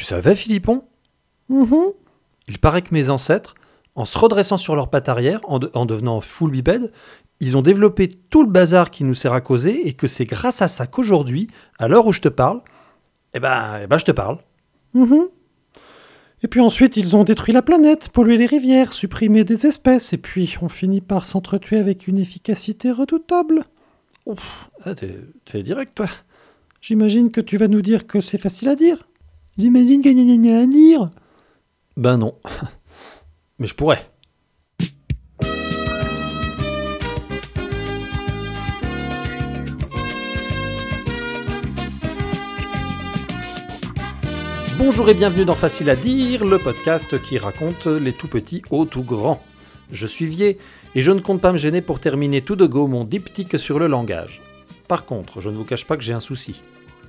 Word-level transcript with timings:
Tu 0.00 0.06
savais, 0.06 0.34
Philippon? 0.34 0.82
Mhm. 1.50 1.92
Il 2.48 2.58
paraît 2.58 2.80
que 2.80 2.94
mes 2.94 3.10
ancêtres, 3.10 3.54
en 3.96 4.06
se 4.06 4.16
redressant 4.16 4.56
sur 4.56 4.74
leurs 4.74 4.88
pattes 4.88 5.10
arrière, 5.10 5.40
en, 5.44 5.58
de- 5.58 5.70
en 5.74 5.84
devenant 5.84 6.22
full 6.22 6.50
bipède, 6.52 6.90
ils 7.40 7.54
ont 7.58 7.60
développé 7.60 8.08
tout 8.08 8.42
le 8.42 8.48
bazar 8.48 8.90
qui 8.90 9.04
nous 9.04 9.12
sert 9.12 9.34
à 9.34 9.42
causer 9.42 9.86
et 9.86 9.92
que 9.92 10.06
c'est 10.06 10.24
grâce 10.24 10.62
à 10.62 10.68
ça 10.68 10.86
qu'aujourd'hui, 10.86 11.48
à 11.78 11.86
l'heure 11.86 12.06
où 12.06 12.12
je 12.14 12.22
te 12.22 12.30
parle, 12.30 12.62
eh 13.34 13.40
ben, 13.40 13.80
eh 13.82 13.86
ben 13.86 13.98
je 13.98 14.06
te 14.06 14.10
parle. 14.12 14.38
Mhm. 14.94 15.28
Et 16.44 16.48
puis 16.48 16.60
ensuite, 16.60 16.96
ils 16.96 17.14
ont 17.14 17.22
détruit 17.24 17.52
la 17.52 17.60
planète, 17.60 18.08
pollué 18.08 18.38
les 18.38 18.46
rivières, 18.46 18.94
supprimé 18.94 19.44
des 19.44 19.66
espèces, 19.66 20.14
et 20.14 20.18
puis 20.18 20.56
on 20.62 20.70
finit 20.70 21.02
par 21.02 21.26
s'entretuer 21.26 21.76
avec 21.76 22.08
une 22.08 22.16
efficacité 22.16 22.90
redoutable. 22.90 23.64
Ah, 24.82 24.94
t'es, 24.94 25.18
t'es 25.44 25.62
direct, 25.62 25.94
toi. 25.94 26.06
J'imagine 26.80 27.30
que 27.30 27.42
tu 27.42 27.58
vas 27.58 27.68
nous 27.68 27.82
dire 27.82 28.06
que 28.06 28.22
c'est 28.22 28.38
facile 28.38 28.70
à 28.70 28.76
dire. 28.76 29.06
J'imagine 29.60 30.00
qu'il 30.00 30.16
n'y 30.16 30.52
a 30.54 30.60
à 30.60 30.66
dire. 30.66 31.10
Ben 31.98 32.16
non. 32.16 32.32
Mais 33.58 33.66
je 33.66 33.74
pourrais. 33.74 34.10
Bonjour 44.78 45.10
et 45.10 45.12
bienvenue 45.12 45.44
dans 45.44 45.54
Facile 45.54 45.90
à 45.90 45.96
dire, 45.96 46.46
le 46.46 46.56
podcast 46.56 47.20
qui 47.20 47.36
raconte 47.36 47.86
les 47.86 48.14
tout 48.14 48.28
petits 48.28 48.62
aux 48.70 48.86
tout 48.86 49.02
grands. 49.02 49.42
Je 49.92 50.06
suis 50.06 50.24
Vier 50.24 50.56
et 50.94 51.02
je 51.02 51.12
ne 51.12 51.20
compte 51.20 51.42
pas 51.42 51.52
me 51.52 51.58
gêner 51.58 51.82
pour 51.82 52.00
terminer 52.00 52.40
tout 52.40 52.56
de 52.56 52.64
go 52.64 52.86
mon 52.86 53.04
diptyque 53.04 53.58
sur 53.58 53.78
le 53.78 53.88
langage. 53.88 54.40
Par 54.88 55.04
contre, 55.04 55.42
je 55.42 55.50
ne 55.50 55.56
vous 55.56 55.64
cache 55.64 55.84
pas 55.84 55.98
que 55.98 56.02
j'ai 56.02 56.14
un 56.14 56.20
souci. 56.20 56.62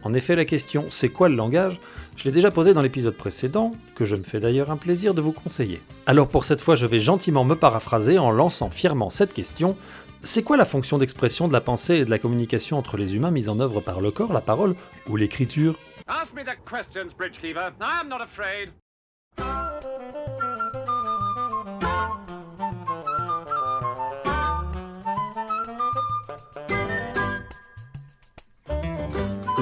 En 0.03 0.13
effet, 0.13 0.35
la 0.35 0.45
question 0.45 0.85
c'est 0.89 1.09
quoi 1.09 1.29
le 1.29 1.35
langage 1.35 1.79
Je 2.15 2.23
l'ai 2.25 2.31
déjà 2.31 2.51
posée 2.51 2.73
dans 2.73 2.81
l'épisode 2.81 3.15
précédent, 3.15 3.73
que 3.95 4.05
je 4.05 4.15
me 4.15 4.23
fais 4.23 4.39
d'ailleurs 4.39 4.71
un 4.71 4.77
plaisir 4.77 5.13
de 5.13 5.21
vous 5.21 5.31
conseiller. 5.31 5.81
Alors 6.05 6.27
pour 6.27 6.45
cette 6.45 6.61
fois, 6.61 6.75
je 6.75 6.85
vais 6.85 6.99
gentiment 6.99 7.43
me 7.43 7.55
paraphraser 7.55 8.19
en 8.19 8.31
lançant 8.31 8.69
fièrement 8.69 9.09
cette 9.09 9.33
question. 9.33 9.75
C'est 10.23 10.43
quoi 10.43 10.57
la 10.57 10.65
fonction 10.65 10.97
d'expression 10.97 11.47
de 11.47 11.53
la 11.53 11.61
pensée 11.61 11.95
et 11.95 12.05
de 12.05 12.09
la 12.09 12.19
communication 12.19 12.77
entre 12.77 12.97
les 12.97 13.15
humains 13.15 13.31
mise 13.31 13.49
en 13.49 13.59
œuvre 13.59 13.81
par 13.81 14.01
le 14.01 14.11
corps, 14.11 14.33
la 14.33 14.41
parole 14.41 14.75
ou 15.07 15.15
l'écriture? 15.15 15.75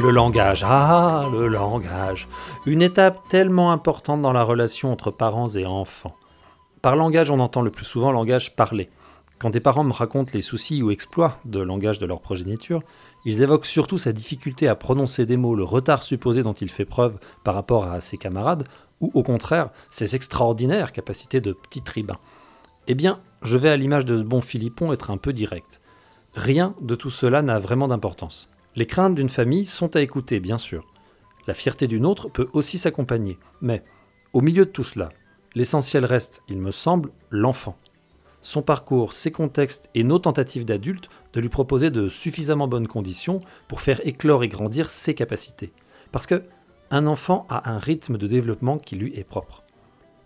Le 0.01 0.11
langage, 0.11 0.63
ah, 0.65 1.27
le 1.29 1.49
langage. 1.49 2.29
Une 2.65 2.81
étape 2.81 3.27
tellement 3.27 3.73
importante 3.73 4.21
dans 4.21 4.31
la 4.31 4.43
relation 4.43 4.93
entre 4.93 5.11
parents 5.11 5.49
et 5.49 5.65
enfants. 5.65 6.15
Par 6.81 6.95
langage, 6.95 7.29
on 7.29 7.39
entend 7.41 7.61
le 7.61 7.69
plus 7.69 7.83
souvent 7.83 8.13
langage 8.13 8.55
parlé. 8.55 8.89
Quand 9.39 9.49
des 9.49 9.59
parents 9.59 9.83
me 9.83 9.91
racontent 9.91 10.31
les 10.33 10.41
soucis 10.41 10.81
ou 10.81 10.91
exploits 10.91 11.37
de 11.43 11.59
langage 11.59 11.99
de 11.99 12.05
leur 12.05 12.21
progéniture, 12.21 12.81
ils 13.25 13.41
évoquent 13.41 13.65
surtout 13.65 13.97
sa 13.97 14.13
difficulté 14.13 14.69
à 14.69 14.75
prononcer 14.75 15.25
des 15.25 15.35
mots, 15.35 15.53
le 15.53 15.63
retard 15.65 16.03
supposé 16.03 16.43
dont 16.43 16.53
il 16.53 16.69
fait 16.69 16.85
preuve 16.85 17.19
par 17.43 17.53
rapport 17.53 17.83
à 17.83 17.99
ses 17.99 18.17
camarades, 18.17 18.63
ou 19.01 19.11
au 19.13 19.23
contraire, 19.23 19.69
ses 19.89 20.15
extraordinaires 20.15 20.93
capacités 20.93 21.41
de 21.41 21.51
petit 21.51 21.81
tribun. 21.81 22.17
Eh 22.87 22.95
bien, 22.95 23.19
je 23.43 23.57
vais 23.57 23.69
à 23.69 23.75
l'image 23.75 24.05
de 24.05 24.17
ce 24.17 24.23
bon 24.23 24.39
Philippon 24.39 24.93
être 24.93 25.11
un 25.11 25.17
peu 25.17 25.33
direct. 25.33 25.81
Rien 26.35 26.73
de 26.79 26.95
tout 26.95 27.09
cela 27.09 27.41
n'a 27.41 27.59
vraiment 27.59 27.89
d'importance. 27.89 28.47
Les 28.79 28.85
craintes 28.85 29.15
d'une 29.15 29.27
famille 29.27 29.65
sont 29.65 29.97
à 29.97 30.01
écouter, 30.01 30.39
bien 30.39 30.57
sûr. 30.57 30.87
La 31.47 31.53
fierté 31.53 31.85
d'une 31.85 32.05
autre 32.05 32.29
peut 32.29 32.47
aussi 32.53 32.77
s'accompagner. 32.77 33.37
Mais, 33.59 33.83
au 34.31 34.39
milieu 34.39 34.63
de 34.63 34.71
tout 34.71 34.85
cela, 34.85 35.09
l'essentiel 35.53 36.05
reste, 36.05 36.43
il 36.47 36.59
me 36.59 36.71
semble, 36.71 37.11
l'enfant. 37.29 37.75
Son 38.39 38.61
parcours, 38.61 39.11
ses 39.11 39.33
contextes 39.33 39.89
et 39.95 40.05
nos 40.05 40.17
tentatives 40.17 40.63
d'adultes 40.63 41.09
de 41.33 41.41
lui 41.41 41.49
proposer 41.49 41.91
de 41.91 42.07
suffisamment 42.07 42.69
bonnes 42.69 42.87
conditions 42.87 43.41
pour 43.67 43.81
faire 43.81 43.99
éclore 44.07 44.45
et 44.45 44.47
grandir 44.47 44.89
ses 44.91 45.13
capacités. 45.13 45.73
Parce 46.13 46.25
que 46.25 46.43
un 46.89 47.05
enfant 47.05 47.45
a 47.49 47.69
un 47.69 47.79
rythme 47.79 48.17
de 48.17 48.27
développement 48.27 48.77
qui 48.77 48.95
lui 48.95 49.13
est 49.19 49.25
propre. 49.25 49.63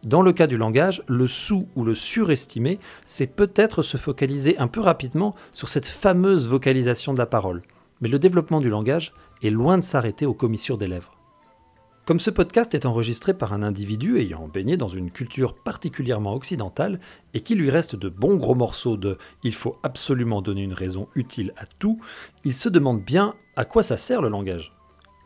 Dans 0.03 0.21
le 0.21 0.31
cas 0.31 0.45
du 0.45 0.57
langage, 0.57 1.01
le 1.07 1.25
sous 1.25 1.67
ou 1.75 1.83
le 1.83 1.95
surestimé, 1.95 2.77
c'est 3.03 3.25
peut-être 3.25 3.81
se 3.81 3.97
focaliser 3.97 4.59
un 4.59 4.67
peu 4.67 4.79
rapidement 4.79 5.33
sur 5.53 5.69
cette 5.69 5.87
fameuse 5.87 6.47
vocalisation 6.47 7.13
de 7.13 7.17
la 7.17 7.25
parole. 7.25 7.63
Mais 8.03 8.09
le 8.09 8.19
développement 8.19 8.59
du 8.59 8.67
langage 8.67 9.13
est 9.43 9.49
loin 9.49 9.77
de 9.77 9.81
s'arrêter 9.81 10.25
aux 10.25 10.33
commissures 10.33 10.77
des 10.77 10.89
lèvres. 10.89 11.15
Comme 12.03 12.19
ce 12.19 12.31
podcast 12.31 12.75
est 12.75 12.85
enregistré 12.85 13.33
par 13.33 13.53
un 13.53 13.63
individu 13.63 14.17
ayant 14.17 14.49
baigné 14.49 14.75
dans 14.75 14.89
une 14.89 15.09
culture 15.09 15.55
particulièrement 15.55 16.33
occidentale 16.33 16.99
et 17.33 17.39
qu'il 17.39 17.59
lui 17.59 17.69
reste 17.69 17.95
de 17.95 18.09
bons 18.09 18.35
gros 18.35 18.55
morceaux 18.55 18.97
de 18.97 19.17
il 19.43 19.53
faut 19.53 19.77
absolument 19.83 20.41
donner 20.41 20.63
une 20.63 20.73
raison 20.73 21.07
utile 21.15 21.53
à 21.55 21.65
tout, 21.65 21.97
il 22.43 22.53
se 22.53 22.67
demande 22.67 23.01
bien 23.01 23.35
à 23.55 23.63
quoi 23.63 23.83
ça 23.83 23.95
sert 23.95 24.21
le 24.21 24.27
langage. 24.27 24.73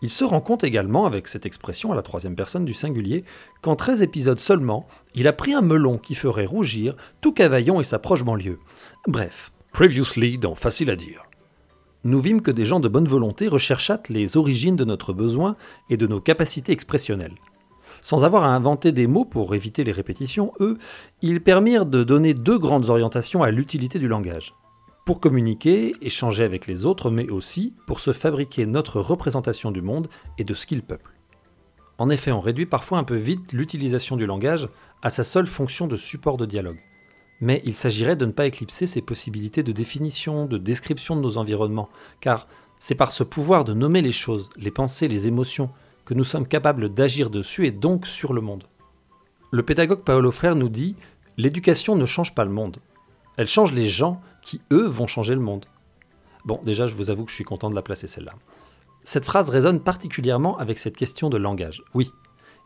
Il 0.04 0.12
se 0.12 0.24
rend 0.24 0.42
compte 0.42 0.64
également, 0.64 1.08
avec 1.08 1.28
cette 1.28 1.48
expression 1.48 1.92
à 1.92 1.96
la 1.96 2.04
troisième 2.04 2.36
personne 2.36 2.66
du 2.66 2.76
singulier, 2.76 3.24
qu'en 3.64 3.76
13 3.76 4.04
épisodes 4.04 4.38
seulement, 4.38 4.86
il 5.16 5.28
a 5.28 5.34
pris 5.34 5.56
un 5.56 5.62
melon 5.62 5.98
qui 5.98 6.14
ferait 6.14 6.46
rougir 6.46 6.96
tout 7.22 7.34
Cavaillon 7.34 7.80
et 7.80 7.84
sa 7.84 7.98
proche 7.98 8.24
banlieue. 8.24 8.60
Bref, 9.08 9.52
previously 9.74 10.38
dans 10.38 10.54
Facile 10.54 10.92
à 10.92 10.96
dire. 10.96 11.27
Nous 12.04 12.20
vîmes 12.20 12.42
que 12.42 12.52
des 12.52 12.66
gens 12.66 12.80
de 12.80 12.88
bonne 12.88 13.08
volonté 13.08 13.48
recherchatent 13.48 14.10
les 14.10 14.38
origines 14.38 14.76
de 14.76 14.86
notre 14.86 15.14
besoin 15.14 15.56
et 15.90 15.98
de 15.98 16.08
nos 16.08 16.22
capacités 16.22 16.72
expressionnelles. 16.72 17.36
Sans 18.02 18.24
avoir 18.24 18.44
à 18.44 18.56
inventer 18.56 18.92
des 18.92 19.08
mots 19.08 19.26
pour 19.26 19.56
éviter 19.56 19.84
les 19.84 19.92
répétitions, 19.92 20.54
eux, 20.60 20.78
ils 21.22 21.42
permirent 21.42 21.86
de 21.86 22.04
donner 22.04 22.34
deux 22.34 22.60
grandes 22.60 22.90
orientations 22.90 23.44
à 23.44 23.52
l'utilité 23.52 24.00
du 24.00 24.08
langage. 24.08 24.54
Pour 25.06 25.20
communiquer, 25.20 25.96
échanger 26.02 26.44
avec 26.44 26.68
les 26.68 26.86
autres, 26.86 27.10
mais 27.10 27.30
aussi 27.30 27.74
pour 27.88 28.00
se 28.00 28.14
fabriquer 28.14 28.66
notre 28.66 29.00
représentation 29.00 29.72
du 29.72 29.82
monde 29.82 30.10
et 30.38 30.44
de 30.44 30.54
ce 30.54 30.66
qu'il 30.66 30.84
peuple. 30.84 31.14
En 31.98 32.10
effet, 32.10 32.32
on 32.32 32.42
réduit 32.42 32.66
parfois 32.68 33.00
un 33.00 33.04
peu 33.04 33.16
vite 33.16 33.54
l'utilisation 33.54 34.18
du 34.18 34.26
langage 34.26 34.70
à 35.02 35.10
sa 35.10 35.24
seule 35.24 35.48
fonction 35.48 35.88
de 35.88 35.98
support 35.98 36.38
de 36.38 36.46
dialogue. 36.46 36.80
Mais 37.40 37.62
il 37.66 37.74
s'agirait 37.74 38.16
de 38.16 38.26
ne 38.26 38.32
pas 38.32 38.48
éclipser 38.48 38.88
ses 38.88 39.02
possibilités 39.02 39.64
de 39.64 39.72
définition, 39.72 40.46
de 40.46 40.58
description 40.58 41.16
de 41.16 41.22
nos 41.22 41.38
environnements, 41.38 41.90
car 42.20 42.48
c'est 42.78 42.96
par 42.96 43.12
ce 43.12 43.24
pouvoir 43.24 43.64
de 43.64 43.74
nommer 43.74 44.02
les 44.02 44.12
choses, 44.12 44.50
les 44.56 44.72
pensées, 44.72 45.08
les 45.08 45.28
émotions, 45.28 45.70
que 46.06 46.14
nous 46.14 46.24
sommes 46.24 46.48
capables 46.48 46.90
d'agir 46.94 47.30
dessus 47.30 47.68
et 47.68 47.72
donc 47.72 48.08
sur 48.08 48.34
le 48.34 48.42
monde. 48.42 48.64
Le 49.52 49.64
pédagogue 49.64 50.04
Paolo 50.04 50.32
Frère 50.32 50.56
nous 50.56 50.70
dit 50.70 50.96
L'éducation 51.38 51.96
ne 51.96 52.06
change 52.06 52.34
pas 52.34 52.46
le 52.46 52.52
monde. 52.52 52.78
Elle 53.38 53.48
change 53.48 53.74
les 53.74 53.88
gens 53.88 54.22
qui, 54.42 54.62
eux, 54.72 54.88
vont 54.88 55.08
changer 55.08 55.36
le 55.36 55.42
monde. 55.42 55.66
Bon, 56.46 56.60
déjà, 56.64 56.88
je 56.88 56.96
vous 56.96 57.10
avoue 57.10 57.26
que 57.26 57.32
je 57.32 57.36
suis 57.36 57.44
content 57.44 57.70
de 57.70 57.76
la 57.76 57.82
placer 57.82 58.08
celle-là. 58.08 58.34
Cette 59.04 59.26
phrase 59.26 59.50
résonne 59.50 59.82
particulièrement 59.82 60.58
avec 60.58 60.80
cette 60.80 60.98
question 60.98 61.30
de 61.30 61.38
langage. 61.38 61.84
Oui, 61.94 62.12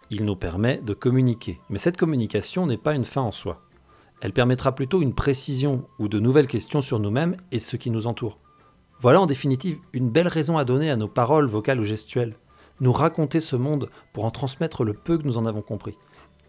il 0.10 0.24
nous 0.24 0.36
permet 0.36 0.78
de 0.78 0.94
communiquer, 0.94 1.60
mais 1.70 1.78
cette 1.78 1.98
communication 1.98 2.66
n'est 2.66 2.78
pas 2.78 2.94
une 2.94 3.06
fin 3.06 3.22
en 3.22 3.32
soi. 3.32 3.62
Elle 4.22 4.34
permettra 4.34 4.74
plutôt 4.74 5.02
une 5.02 5.14
précision 5.14 5.86
ou 6.00 6.08
de 6.08 6.20
nouvelles 6.20 6.48
questions 6.48 6.82
sur 6.82 7.00
nous-mêmes 7.00 7.36
et 7.52 7.60
ce 7.60 7.76
qui 7.76 7.90
nous 7.90 8.08
entoure. 8.08 8.38
Voilà 9.00 9.20
en 9.20 9.26
définitive 9.26 9.80
une 9.94 10.12
belle 10.12 10.28
raison 10.28 10.58
à 10.58 10.64
donner 10.64 10.92
à 10.92 10.96
nos 10.96 11.08
paroles 11.08 11.48
vocales 11.48 11.80
ou 11.80 11.86
gestuelles. 11.86 12.36
Nous 12.80 12.94
raconter 12.94 13.42
ce 13.42 13.56
monde 13.56 13.90
pour 14.14 14.26
en 14.26 14.32
transmettre 14.32 14.84
le 14.84 14.94
peu 14.94 15.18
que 15.18 15.24
nous 15.24 15.40
en 15.40 15.48
avons 15.48 15.64
compris. 15.64 15.98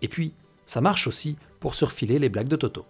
Et 0.02 0.08
puis, 0.08 0.34
ça 0.66 0.82
marche 0.82 1.06
aussi 1.06 1.36
pour 1.60 1.74
se 1.74 1.86
refiler 1.86 2.18
les 2.18 2.28
blagues 2.28 2.48
de 2.48 2.56
Toto. 2.56 2.84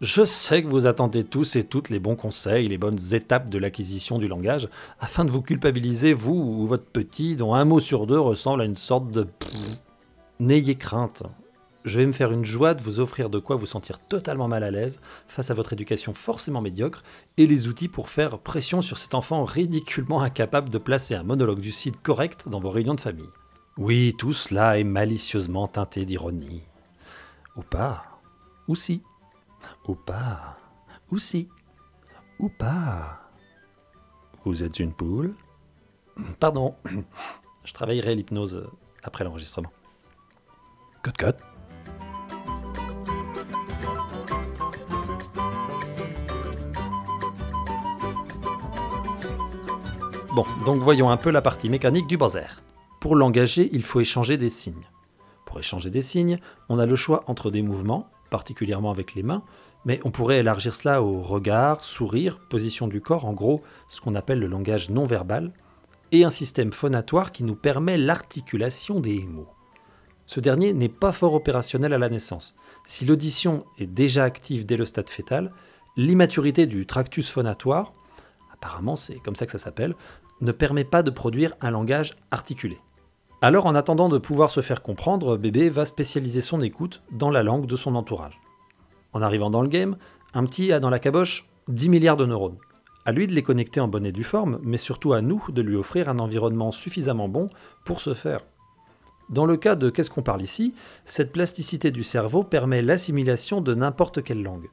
Je 0.00 0.24
sais 0.24 0.62
que 0.62 0.68
vous 0.68 0.86
attendez 0.86 1.24
tous 1.24 1.56
et 1.56 1.64
toutes 1.64 1.88
les 1.88 1.98
bons 1.98 2.16
conseils, 2.16 2.68
les 2.68 2.76
bonnes 2.76 2.98
étapes 3.12 3.48
de 3.48 3.58
l'acquisition 3.58 4.18
du 4.18 4.28
langage, 4.28 4.68
afin 5.00 5.24
de 5.24 5.30
vous 5.30 5.40
culpabiliser, 5.40 6.12
vous 6.12 6.34
ou 6.34 6.66
votre 6.66 6.84
petit, 6.84 7.36
dont 7.36 7.54
un 7.54 7.64
mot 7.64 7.80
sur 7.80 8.06
deux 8.06 8.20
ressemble 8.20 8.60
à 8.60 8.64
une 8.66 8.76
sorte 8.76 9.10
de... 9.10 9.26
N'ayez 10.40 10.74
crainte. 10.74 11.22
Je 11.84 11.98
vais 11.98 12.06
me 12.06 12.12
faire 12.12 12.32
une 12.32 12.46
joie 12.46 12.72
de 12.72 12.82
vous 12.82 12.98
offrir 12.98 13.28
de 13.28 13.38
quoi 13.38 13.56
vous 13.56 13.66
sentir 13.66 13.98
totalement 13.98 14.48
mal 14.48 14.64
à 14.64 14.70
l'aise 14.70 15.00
face 15.28 15.50
à 15.50 15.54
votre 15.54 15.74
éducation 15.74 16.14
forcément 16.14 16.62
médiocre 16.62 17.02
et 17.36 17.46
les 17.46 17.68
outils 17.68 17.88
pour 17.88 18.08
faire 18.08 18.38
pression 18.38 18.80
sur 18.80 18.96
cet 18.96 19.12
enfant 19.12 19.44
ridiculement 19.44 20.22
incapable 20.22 20.70
de 20.70 20.78
placer 20.78 21.14
un 21.14 21.22
monologue 21.22 21.60
du 21.60 21.72
site 21.72 22.00
correct 22.02 22.48
dans 22.48 22.58
vos 22.58 22.70
réunions 22.70 22.94
de 22.94 23.00
famille. 23.00 23.28
Oui, 23.76 24.14
tout 24.16 24.32
cela 24.32 24.78
est 24.78 24.84
malicieusement 24.84 25.68
teinté 25.68 26.06
d'ironie. 26.06 26.62
Ou 27.54 27.60
pas. 27.60 28.20
Ou 28.66 28.74
si. 28.74 29.02
Ou 29.86 29.94
pas. 29.94 30.56
Ou 31.10 31.18
si. 31.18 31.50
Ou 32.38 32.48
pas. 32.48 33.28
Vous 34.46 34.64
êtes 34.64 34.80
une 34.80 34.92
poule 34.92 35.34
Pardon. 36.40 36.76
Je 37.64 37.74
travaillerai 37.74 38.14
l'hypnose 38.14 38.70
après 39.02 39.24
l'enregistrement. 39.24 39.72
Cut 41.02 41.12
cut. 41.12 41.53
Bon, 50.34 50.44
donc 50.64 50.82
voyons 50.82 51.10
un 51.10 51.16
peu 51.16 51.30
la 51.30 51.42
partie 51.42 51.68
mécanique 51.68 52.08
du 52.08 52.16
bazar. 52.16 52.64
Pour 52.98 53.14
l'engager, 53.14 53.68
il 53.72 53.84
faut 53.84 54.00
échanger 54.00 54.36
des 54.36 54.50
signes. 54.50 54.88
Pour 55.46 55.60
échanger 55.60 55.90
des 55.90 56.02
signes, 56.02 56.40
on 56.68 56.80
a 56.80 56.86
le 56.86 56.96
choix 56.96 57.22
entre 57.28 57.52
des 57.52 57.62
mouvements, 57.62 58.08
particulièrement 58.30 58.90
avec 58.90 59.14
les 59.14 59.22
mains, 59.22 59.44
mais 59.84 60.00
on 60.02 60.10
pourrait 60.10 60.40
élargir 60.40 60.74
cela 60.74 61.04
au 61.04 61.20
regard, 61.20 61.84
sourire, 61.84 62.40
position 62.50 62.88
du 62.88 63.00
corps, 63.00 63.26
en 63.26 63.32
gros 63.32 63.62
ce 63.88 64.00
qu'on 64.00 64.16
appelle 64.16 64.40
le 64.40 64.48
langage 64.48 64.90
non 64.90 65.04
verbal, 65.04 65.52
et 66.10 66.24
un 66.24 66.30
système 66.30 66.72
phonatoire 66.72 67.30
qui 67.30 67.44
nous 67.44 67.54
permet 67.54 67.96
l'articulation 67.96 68.98
des 68.98 69.20
mots. 69.20 69.52
Ce 70.26 70.40
dernier 70.40 70.72
n'est 70.72 70.88
pas 70.88 71.12
fort 71.12 71.34
opérationnel 71.34 71.92
à 71.92 71.98
la 71.98 72.08
naissance. 72.08 72.56
Si 72.84 73.04
l'audition 73.04 73.60
est 73.78 73.86
déjà 73.86 74.24
active 74.24 74.66
dès 74.66 74.76
le 74.76 74.84
stade 74.84 75.10
fœtal, 75.10 75.52
l'immaturité 75.96 76.66
du 76.66 76.86
tractus 76.86 77.30
phonatoire, 77.30 77.94
apparemment 78.52 78.96
c'est 78.96 79.20
comme 79.20 79.36
ça 79.36 79.46
que 79.46 79.52
ça 79.52 79.58
s'appelle, 79.58 79.94
ne 80.40 80.52
permet 80.52 80.84
pas 80.84 81.02
de 81.02 81.10
produire 81.10 81.54
un 81.60 81.70
langage 81.70 82.16
articulé. 82.30 82.78
Alors 83.40 83.66
en 83.66 83.74
attendant 83.74 84.08
de 84.08 84.18
pouvoir 84.18 84.50
se 84.50 84.62
faire 84.62 84.82
comprendre, 84.82 85.36
bébé 85.36 85.68
va 85.68 85.84
spécialiser 85.84 86.40
son 86.40 86.62
écoute 86.62 87.02
dans 87.12 87.30
la 87.30 87.42
langue 87.42 87.66
de 87.66 87.76
son 87.76 87.94
entourage. 87.94 88.40
En 89.12 89.22
arrivant 89.22 89.50
dans 89.50 89.62
le 89.62 89.68
game, 89.68 89.96
un 90.32 90.44
petit 90.44 90.72
a 90.72 90.80
dans 90.80 90.90
la 90.90 90.98
caboche 90.98 91.48
10 91.68 91.88
milliards 91.88 92.16
de 92.16 92.26
neurones. 92.26 92.58
À 93.06 93.12
lui 93.12 93.26
de 93.26 93.34
les 93.34 93.42
connecter 93.42 93.80
en 93.80 93.88
bonne 93.88 94.06
et 94.06 94.12
due 94.12 94.24
forme, 94.24 94.58
mais 94.62 94.78
surtout 94.78 95.12
à 95.12 95.20
nous 95.20 95.44
de 95.50 95.60
lui 95.60 95.76
offrir 95.76 96.08
un 96.08 96.18
environnement 96.18 96.70
suffisamment 96.70 97.28
bon 97.28 97.48
pour 97.84 98.00
ce 98.00 98.14
faire. 98.14 98.40
Dans 99.30 99.46
le 99.46 99.56
cas 99.56 99.74
de 99.74 99.90
Qu'est-ce 99.90 100.10
qu'on 100.10 100.22
parle 100.22 100.42
ici, 100.42 100.74
cette 101.04 101.32
plasticité 101.32 101.90
du 101.90 102.02
cerveau 102.02 102.44
permet 102.44 102.82
l'assimilation 102.82 103.60
de 103.60 103.74
n'importe 103.74 104.22
quelle 104.22 104.42
langue. 104.42 104.68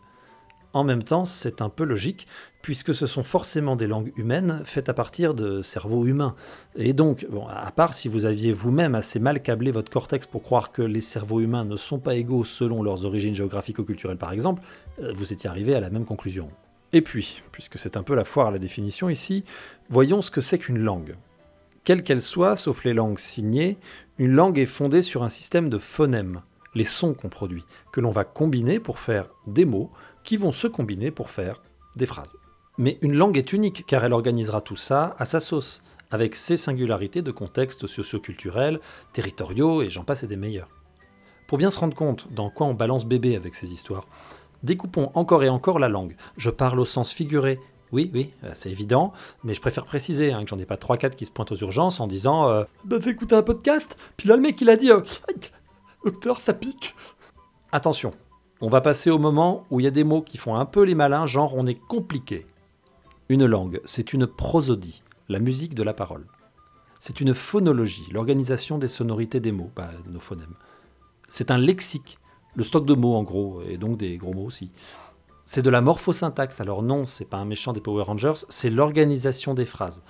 En 0.73 0.83
même 0.83 1.03
temps, 1.03 1.25
c'est 1.25 1.62
un 1.62 1.69
peu 1.69 1.83
logique, 1.83 2.27
puisque 2.62 2.95
ce 2.95 3.06
sont 3.06 3.23
forcément 3.23 3.75
des 3.75 3.88
langues 3.88 4.13
humaines 4.15 4.62
faites 4.63 4.88
à 4.88 4.94
partir 4.94 5.33
de 5.33 5.62
cerveaux 5.62 6.06
humains. 6.06 6.35
Et 6.75 6.94
donc, 6.94 7.27
à 7.50 7.71
part 7.71 7.94
si 7.94 8.07
vous 8.07 8.25
aviez 8.25 8.53
vous-même 8.53 8.95
assez 8.95 9.19
mal 9.19 9.41
câblé 9.41 9.71
votre 9.71 9.91
cortex 9.91 10.27
pour 10.27 10.44
croire 10.44 10.71
que 10.71 10.81
les 10.81 11.01
cerveaux 11.01 11.41
humains 11.41 11.65
ne 11.65 11.75
sont 11.75 12.00
pas 12.00 12.15
égaux 12.15 12.45
selon 12.45 12.83
leurs 12.83 13.06
origines 13.06 13.35
géographico-culturelles 13.35 14.18
par 14.18 14.31
exemple, 14.31 14.62
euh, 15.01 15.12
vous 15.13 15.33
étiez 15.33 15.50
arrivé 15.50 15.75
à 15.75 15.79
la 15.79 15.89
même 15.89 16.06
conclusion. 16.06 16.50
Et 16.94 17.01
puis, 17.01 17.41
puisque 17.51 17.77
c'est 17.77 17.97
un 17.97 18.03
peu 18.03 18.15
la 18.15 18.25
foire 18.25 18.47
à 18.47 18.51
la 18.51 18.59
définition 18.59 19.09
ici, 19.09 19.44
voyons 19.89 20.21
ce 20.21 20.31
que 20.31 20.41
c'est 20.41 20.59
qu'une 20.59 20.79
langue. 20.79 21.15
Quelle 21.83 22.03
qu'elle 22.03 22.21
soit, 22.21 22.56
sauf 22.56 22.83
les 22.83 22.94
langues 22.94 23.18
signées, 23.18 23.77
une 24.18 24.33
langue 24.33 24.59
est 24.59 24.65
fondée 24.65 25.01
sur 25.01 25.23
un 25.23 25.29
système 25.29 25.69
de 25.69 25.77
phonèmes, 25.77 26.41
les 26.75 26.83
sons 26.83 27.13
qu'on 27.13 27.29
produit, 27.29 27.63
que 27.91 28.01
l'on 28.01 28.12
va 28.12 28.23
combiner 28.23 28.79
pour 28.79 29.00
faire 29.00 29.29
des 29.47 29.65
mots, 29.65 29.89
qui 30.23 30.38
vont 30.38 30.51
se 30.51 30.68
combiner 30.68 31.12
pour 31.12 31.29
faire 31.29 31.62
des 31.95 32.06
phrases. 32.06 32.38
Mais 32.77 32.97
une 33.01 33.13
langue 33.13 33.38
est 33.38 33.53
unique 33.53 33.85
car 33.85 34.03
elle 34.03 34.13
organisera 34.13 34.62
tout 34.62 34.75
ça 34.75 35.15
à 35.19 35.25
sa 35.25 35.39
sauce, 35.39 35.83
avec 36.09 36.35
ses 36.35 36.57
singularités 36.57 37.21
de 37.21 37.31
contextes 37.31 37.88
socioculturels, 37.88 38.79
territoriaux 39.13 39.81
et 39.81 39.89
j'en 39.89 40.03
passe 40.03 40.23
et 40.23 40.27
des 40.27 40.35
meilleurs. 40.35 40.69
Pour 41.47 41.57
bien 41.57 41.71
se 41.71 41.79
rendre 41.79 41.95
compte 41.95 42.31
dans 42.31 42.50
quoi 42.50 42.68
on 42.68 42.73
balance 42.73 43.06
bébé 43.06 43.35
avec 43.35 43.56
ces 43.56 43.73
histoires, 43.73 44.07
découpons 44.63 45.12
encore 45.15 45.44
et 45.44 45.50
encore 45.50 45.79
la 45.79 45.89
langue. 45.89 46.15
Je 46.38 46.50
parle 46.50 46.79
au 46.79 46.85
sens 46.85 47.13
figuré, 47.13 47.59
oui, 47.91 48.09
oui, 48.13 48.33
euh, 48.44 48.51
c'est 48.53 48.71
évident, 48.71 49.12
mais 49.44 49.53
je 49.53 49.62
préfère 49.62 49.85
préciser 49.85 50.31
hein, 50.31 50.44
que 50.44 50.50
j'en 50.50 50.59
ai 50.59 50.65
pas 50.65 50.75
3-4 50.75 51.15
qui 51.15 51.25
se 51.25 51.31
pointent 51.31 51.51
aux 51.51 51.57
urgences 51.57 52.00
en 52.00 52.07
disant 52.07 52.47
euh, 52.47 52.63
Bah, 52.85 52.97
écouter 53.06 53.35
un 53.35 53.44
podcast, 53.44 53.97
puis 54.15 54.29
là, 54.29 54.35
le 54.35 54.41
mec, 54.41 54.62
il 54.62 54.69
a 54.69 54.77
dit 54.77 54.91
euh, 54.91 55.01
Docteur, 56.06 56.39
ça 56.39 56.53
pique. 56.53 56.95
Attention, 57.71 58.13
on 58.62 58.69
va 58.69 58.81
passer 58.81 59.10
au 59.10 59.18
moment 59.18 59.66
où 59.72 59.80
il 59.80 59.84
y 59.84 59.88
a 59.88 59.92
des 59.92 60.04
mots 60.04 60.22
qui 60.22 60.38
font 60.38 60.56
un 60.56 60.66
peu 60.66 60.84
les 60.84 60.96
malins, 60.96 61.25
genre 61.25 61.56
on 61.56 61.66
est 61.66 61.80
compliqué. 61.88 62.46
Une 63.28 63.46
langue, 63.46 63.81
c'est 63.86 64.13
une 64.13 64.28
prosodie, 64.28 65.02
la 65.30 65.40
musique 65.40 65.74
de 65.74 65.84
la 65.84 65.94
parole. 65.94 66.28
C'est 67.00 67.22
une 67.22 67.34
phonologie, 67.34 68.08
l'organisation 68.12 68.78
des 68.78 68.88
sonorités 68.88 69.40
des 69.40 69.52
mots, 69.52 69.72
bah, 69.75 69.90
nos 70.08 70.19
phonèmes. 70.19 70.54
C'est 71.28 71.50
un 71.50 71.58
lexique, 71.58 72.19
le 72.56 72.63
stock 72.63 72.86
de 72.86 72.94
mots 72.94 73.16
en 73.16 73.24
gros, 73.24 73.63
et 73.68 73.78
donc 73.78 73.98
des 73.98 74.18
gros 74.18 74.34
mots 74.34 74.46
aussi. 74.46 74.72
C'est 75.46 75.64
de 75.64 75.69
la 75.72 75.81
morphosyntaxe. 75.81 76.62
Alors 76.62 76.84
non, 76.84 77.06
c'est 77.07 77.25
pas 77.25 77.38
un 77.38 77.46
méchant 77.46 77.74
des 77.74 77.81
Power 77.81 78.04
Rangers, 78.04 78.46
c'est 78.50 78.69
l'organisation 78.69 79.56
des 79.56 79.66
phrases. 79.66 80.04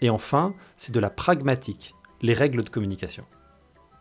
Et 0.00 0.10
enfin, 0.10 0.54
c'est 0.76 0.94
de 0.94 1.00
la 1.00 1.10
pragmatique, 1.10 1.94
les 2.22 2.34
règles 2.34 2.62
de 2.62 2.70
communication. 2.70 3.24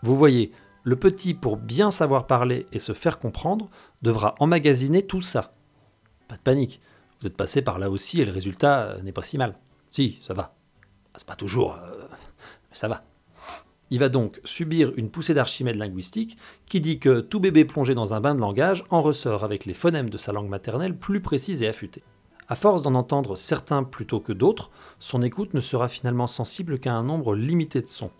Vous 0.03 0.15
voyez, 0.15 0.51
le 0.85 0.95
petit, 0.95 1.33
pour 1.33 1.57
bien 1.57 1.89
savoir 1.89 2.27
parler 2.27 2.67
et 2.71 2.79
se 2.79 2.93
faire 2.93 3.17
comprendre, 3.17 3.69
devra 4.03 4.35
emmagasiner 4.39 5.05
tout 5.05 5.19
ça. 5.19 5.55
Pas 6.27 6.35
de 6.35 6.41
panique, 6.41 6.79
vous 7.19 7.27
êtes 7.27 7.35
passé 7.35 7.63
par 7.63 7.79
là 7.79 7.89
aussi 7.89 8.21
et 8.21 8.25
le 8.25 8.31
résultat 8.31 8.83
euh, 8.83 9.01
n'est 9.01 9.11
pas 9.11 9.23
si 9.23 9.39
mal. 9.39 9.57
Si, 9.89 10.19
ça 10.25 10.35
va. 10.35 10.55
C'est 11.15 11.27
pas 11.27 11.35
toujours, 11.35 11.73
euh, 11.73 12.07
mais 12.69 12.75
ça 12.75 12.87
va. 12.87 13.03
Il 13.89 13.99
va 13.99 14.09
donc 14.09 14.39
subir 14.43 14.93
une 14.95 15.09
poussée 15.09 15.33
d'Archimède 15.33 15.75
linguistique 15.75 16.37
qui 16.67 16.81
dit 16.81 16.99
que 16.99 17.19
tout 17.19 17.39
bébé 17.39 17.65
plongé 17.65 17.95
dans 17.95 18.13
un 18.13 18.21
bain 18.21 18.35
de 18.35 18.39
langage 18.39 18.83
en 18.91 19.01
ressort 19.01 19.43
avec 19.43 19.65
les 19.65 19.73
phonèmes 19.73 20.11
de 20.11 20.19
sa 20.19 20.33
langue 20.33 20.49
maternelle 20.49 20.97
plus 20.97 21.21
précises 21.21 21.63
et 21.63 21.67
affûtés. 21.67 22.03
À 22.47 22.55
force 22.55 22.83
d'en 22.83 22.93
entendre 22.93 23.35
certains 23.35 23.83
plutôt 23.83 24.19
que 24.19 24.33
d'autres, 24.33 24.69
son 24.99 25.23
écoute 25.23 25.55
ne 25.55 25.59
sera 25.59 25.89
finalement 25.89 26.27
sensible 26.27 26.77
qu'à 26.77 26.93
un 26.93 27.03
nombre 27.03 27.35
limité 27.35 27.81
de 27.81 27.87
sons. 27.87 28.11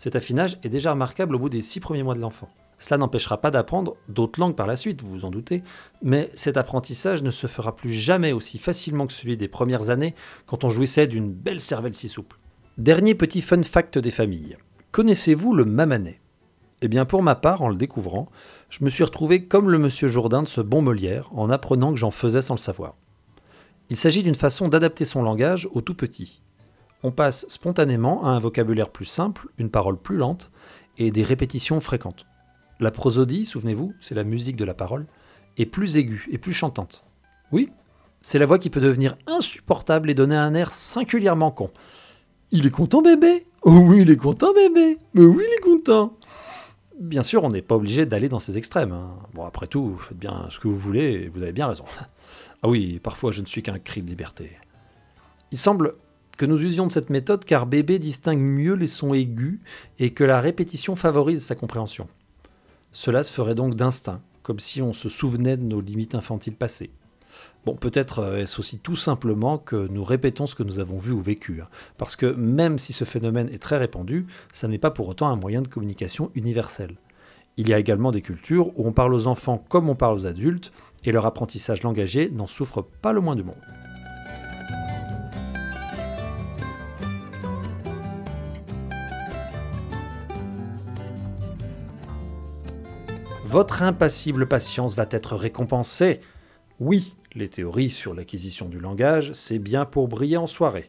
Cet 0.00 0.16
affinage 0.16 0.56
est 0.62 0.70
déjà 0.70 0.92
remarquable 0.92 1.34
au 1.34 1.38
bout 1.38 1.50
des 1.50 1.60
six 1.60 1.78
premiers 1.78 2.02
mois 2.02 2.14
de 2.14 2.20
l'enfant. 2.20 2.48
Cela 2.78 2.96
n'empêchera 2.96 3.38
pas 3.38 3.50
d'apprendre 3.50 3.98
d'autres 4.08 4.40
langues 4.40 4.56
par 4.56 4.66
la 4.66 4.78
suite, 4.78 5.02
vous 5.02 5.10
vous 5.10 5.24
en 5.26 5.30
doutez, 5.30 5.62
mais 6.00 6.30
cet 6.32 6.56
apprentissage 6.56 7.22
ne 7.22 7.30
se 7.30 7.46
fera 7.46 7.76
plus 7.76 7.92
jamais 7.92 8.32
aussi 8.32 8.58
facilement 8.58 9.06
que 9.06 9.12
celui 9.12 9.36
des 9.36 9.46
premières 9.46 9.90
années 9.90 10.14
quand 10.46 10.64
on 10.64 10.70
jouissait 10.70 11.06
d'une 11.06 11.30
belle 11.30 11.60
cervelle 11.60 11.92
si 11.92 12.08
souple. 12.08 12.38
Dernier 12.78 13.14
petit 13.14 13.42
fun 13.42 13.62
fact 13.62 13.98
des 13.98 14.10
familles. 14.10 14.56
Connaissez-vous 14.90 15.52
le 15.52 15.66
mamanais? 15.66 16.22
Eh 16.80 16.88
bien, 16.88 17.04
pour 17.04 17.22
ma 17.22 17.34
part, 17.34 17.60
en 17.60 17.68
le 17.68 17.76
découvrant, 17.76 18.30
je 18.70 18.82
me 18.82 18.88
suis 18.88 19.04
retrouvé 19.04 19.48
comme 19.48 19.68
le 19.68 19.76
monsieur 19.76 20.08
Jourdain 20.08 20.42
de 20.42 20.48
ce 20.48 20.62
bon 20.62 20.80
Molière 20.80 21.28
en 21.34 21.50
apprenant 21.50 21.92
que 21.92 21.98
j'en 21.98 22.10
faisais 22.10 22.40
sans 22.40 22.54
le 22.54 22.58
savoir. 22.58 22.94
Il 23.90 23.98
s'agit 23.98 24.22
d'une 24.22 24.34
façon 24.34 24.68
d'adapter 24.68 25.04
son 25.04 25.22
langage 25.22 25.68
au 25.72 25.82
tout 25.82 25.94
petit. 25.94 26.40
On 27.02 27.10
passe 27.10 27.46
spontanément 27.48 28.24
à 28.24 28.30
un 28.30 28.38
vocabulaire 28.38 28.90
plus 28.90 29.06
simple, 29.06 29.48
une 29.58 29.70
parole 29.70 29.96
plus 29.96 30.16
lente 30.16 30.50
et 30.98 31.10
des 31.10 31.24
répétitions 31.24 31.80
fréquentes. 31.80 32.26
La 32.78 32.90
prosodie, 32.90 33.46
souvenez-vous, 33.46 33.94
c'est 34.00 34.14
la 34.14 34.24
musique 34.24 34.56
de 34.56 34.64
la 34.64 34.74
parole, 34.74 35.06
est 35.56 35.66
plus 35.66 35.96
aiguë 35.96 36.28
et 36.30 36.38
plus 36.38 36.52
chantante. 36.52 37.04
Oui, 37.52 37.70
c'est 38.22 38.38
la 38.38 38.46
voix 38.46 38.58
qui 38.58 38.70
peut 38.70 38.80
devenir 38.80 39.16
insupportable 39.26 40.10
et 40.10 40.14
donner 40.14 40.36
un 40.36 40.54
air 40.54 40.72
singulièrement 40.72 41.50
con. 41.50 41.70
Il 42.50 42.66
est 42.66 42.70
content 42.70 43.02
bébé? 43.02 43.46
Oh 43.62 43.70
oui, 43.70 44.02
il 44.02 44.10
est 44.10 44.16
content, 44.16 44.52
bébé. 44.52 44.98
Mais 45.14 45.24
oui, 45.24 45.44
il 45.46 45.54
est 45.54 45.60
content. 45.60 46.16
Bien 46.98 47.22
sûr, 47.22 47.44
on 47.44 47.48
n'est 47.48 47.62
pas 47.62 47.76
obligé 47.76 48.04
d'aller 48.04 48.28
dans 48.28 48.38
ces 48.38 48.58
extrêmes. 48.58 48.92
Hein. 48.92 49.10
Bon, 49.32 49.44
après 49.44 49.66
tout, 49.66 49.96
faites 49.98 50.18
bien 50.18 50.48
ce 50.50 50.58
que 50.58 50.68
vous 50.68 50.76
voulez 50.76 51.12
et 51.12 51.28
vous 51.28 51.42
avez 51.42 51.52
bien 51.52 51.66
raison. 51.66 51.84
Ah 52.62 52.68
oui, 52.68 53.00
parfois 53.02 53.32
je 53.32 53.40
ne 53.40 53.46
suis 53.46 53.62
qu'un 53.62 53.78
cri 53.78 54.02
de 54.02 54.08
liberté. 54.08 54.52
Il 55.50 55.58
semble 55.58 55.94
que 56.40 56.46
nous 56.46 56.64
usions 56.64 56.86
de 56.86 56.92
cette 56.92 57.10
méthode 57.10 57.44
car 57.44 57.66
bébé 57.66 57.98
distingue 57.98 58.40
mieux 58.40 58.72
les 58.72 58.86
sons 58.86 59.12
aigus 59.12 59.60
et 59.98 60.14
que 60.14 60.24
la 60.24 60.40
répétition 60.40 60.96
favorise 60.96 61.44
sa 61.44 61.54
compréhension. 61.54 62.08
Cela 62.92 63.22
se 63.24 63.30
ferait 63.30 63.54
donc 63.54 63.74
d'instinct, 63.74 64.22
comme 64.42 64.58
si 64.58 64.80
on 64.80 64.94
se 64.94 65.10
souvenait 65.10 65.58
de 65.58 65.64
nos 65.64 65.82
limites 65.82 66.14
infantiles 66.14 66.56
passées. 66.56 66.92
Bon, 67.66 67.76
peut-être 67.76 68.20
euh, 68.20 68.38
est-ce 68.38 68.58
aussi 68.58 68.78
tout 68.78 68.96
simplement 68.96 69.58
que 69.58 69.86
nous 69.88 70.02
répétons 70.02 70.46
ce 70.46 70.54
que 70.54 70.62
nous 70.62 70.78
avons 70.78 70.98
vu 70.98 71.12
ou 71.12 71.20
vécu. 71.20 71.60
Hein. 71.60 71.68
Parce 71.98 72.16
que 72.16 72.24
même 72.24 72.78
si 72.78 72.94
ce 72.94 73.04
phénomène 73.04 73.50
est 73.52 73.62
très 73.62 73.76
répandu, 73.76 74.26
ça 74.50 74.66
n'est 74.66 74.78
pas 74.78 74.90
pour 74.90 75.08
autant 75.08 75.28
un 75.28 75.36
moyen 75.36 75.60
de 75.60 75.68
communication 75.68 76.30
universel. 76.34 76.96
Il 77.58 77.68
y 77.68 77.74
a 77.74 77.78
également 77.78 78.12
des 78.12 78.22
cultures 78.22 78.68
où 78.78 78.88
on 78.88 78.92
parle 78.92 79.12
aux 79.12 79.26
enfants 79.26 79.62
comme 79.68 79.90
on 79.90 79.94
parle 79.94 80.16
aux 80.16 80.26
adultes, 80.26 80.72
et 81.04 81.12
leur 81.12 81.26
apprentissage 81.26 81.82
langagier 81.82 82.30
n'en 82.30 82.46
souffre 82.46 82.80
pas 82.80 83.12
le 83.12 83.20
moins 83.20 83.36
du 83.36 83.44
monde. 83.44 83.89
Votre 93.50 93.82
impassible 93.82 94.46
patience 94.46 94.94
va 94.94 95.08
être 95.10 95.34
récompensée. 95.34 96.20
Oui, 96.78 97.16
les 97.34 97.48
théories 97.48 97.90
sur 97.90 98.14
l'acquisition 98.14 98.68
du 98.68 98.78
langage, 98.78 99.32
c'est 99.32 99.58
bien 99.58 99.84
pour 99.84 100.06
briller 100.06 100.36
en 100.36 100.46
soirée. 100.46 100.88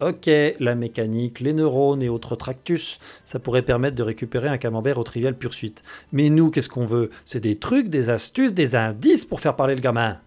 Ok, 0.00 0.30
la 0.60 0.76
mécanique, 0.76 1.40
les 1.40 1.52
neurones 1.52 2.00
et 2.00 2.08
autres 2.08 2.36
tractus, 2.36 3.00
ça 3.24 3.40
pourrait 3.40 3.62
permettre 3.62 3.96
de 3.96 4.04
récupérer 4.04 4.46
un 4.46 4.58
camembert 4.58 4.98
au 4.98 5.02
trivial 5.02 5.36
poursuite. 5.36 5.82
Mais 6.12 6.30
nous, 6.30 6.52
qu'est-ce 6.52 6.68
qu'on 6.68 6.86
veut? 6.86 7.10
C'est 7.24 7.40
des 7.40 7.56
trucs, 7.56 7.88
des 7.88 8.10
astuces, 8.10 8.54
des 8.54 8.76
indices 8.76 9.24
pour 9.24 9.40
faire 9.40 9.56
parler 9.56 9.74
le 9.74 9.80
gamin. 9.80 10.20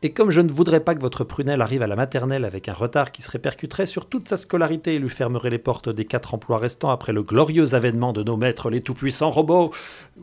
Et 0.00 0.12
comme 0.12 0.30
je 0.30 0.40
ne 0.40 0.52
voudrais 0.52 0.78
pas 0.78 0.94
que 0.94 1.00
votre 1.00 1.24
prunelle 1.24 1.60
arrive 1.60 1.82
à 1.82 1.88
la 1.88 1.96
maternelle 1.96 2.44
avec 2.44 2.68
un 2.68 2.72
retard 2.72 3.10
qui 3.10 3.20
se 3.20 3.32
répercuterait 3.32 3.84
sur 3.84 4.06
toute 4.06 4.28
sa 4.28 4.36
scolarité 4.36 4.94
et 4.94 4.98
lui 5.00 5.10
fermerait 5.10 5.50
les 5.50 5.58
portes 5.58 5.88
des 5.88 6.04
quatre 6.04 6.34
emplois 6.34 6.58
restants 6.58 6.90
après 6.90 7.12
le 7.12 7.24
glorieux 7.24 7.74
avènement 7.74 8.12
de 8.12 8.22
nos 8.22 8.36
maîtres 8.36 8.70
les 8.70 8.80
tout-puissants 8.80 9.30
robots. 9.30 9.72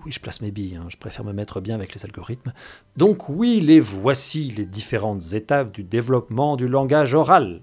Oui, 0.06 0.14
je 0.14 0.22
place 0.22 0.40
mes 0.40 0.52
billes, 0.52 0.78
hein, 0.78 0.86
je 0.88 0.96
préfère 0.96 1.26
me 1.26 1.34
mettre 1.34 1.60
bien 1.60 1.76
avec 1.76 1.94
les 1.94 2.06
algorithmes. 2.06 2.54
Donc 2.96 3.28
oui, 3.28 3.60
les 3.60 3.82
voici 3.82 4.54
les 4.56 4.66
différentes 4.66 5.34
étapes 5.34 5.74
du 5.74 5.84
développement 5.84 6.56
du 6.56 6.70
langage 6.70 7.14
oral. 7.14 7.62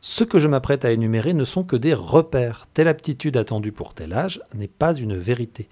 Ce 0.00 0.24
que 0.24 0.40
je 0.40 0.48
m'apprête 0.48 0.84
à 0.84 0.90
énumérer 0.90 1.34
ne 1.34 1.44
sont 1.44 1.62
que 1.62 1.76
des 1.76 1.94
repères. 1.94 2.66
Telle 2.74 2.88
aptitude 2.88 3.36
attendue 3.36 3.70
pour 3.72 3.94
tel 3.94 4.12
âge 4.12 4.40
n'est 4.54 4.66
pas 4.66 4.92
une 4.92 5.16
vérité. 5.16 5.68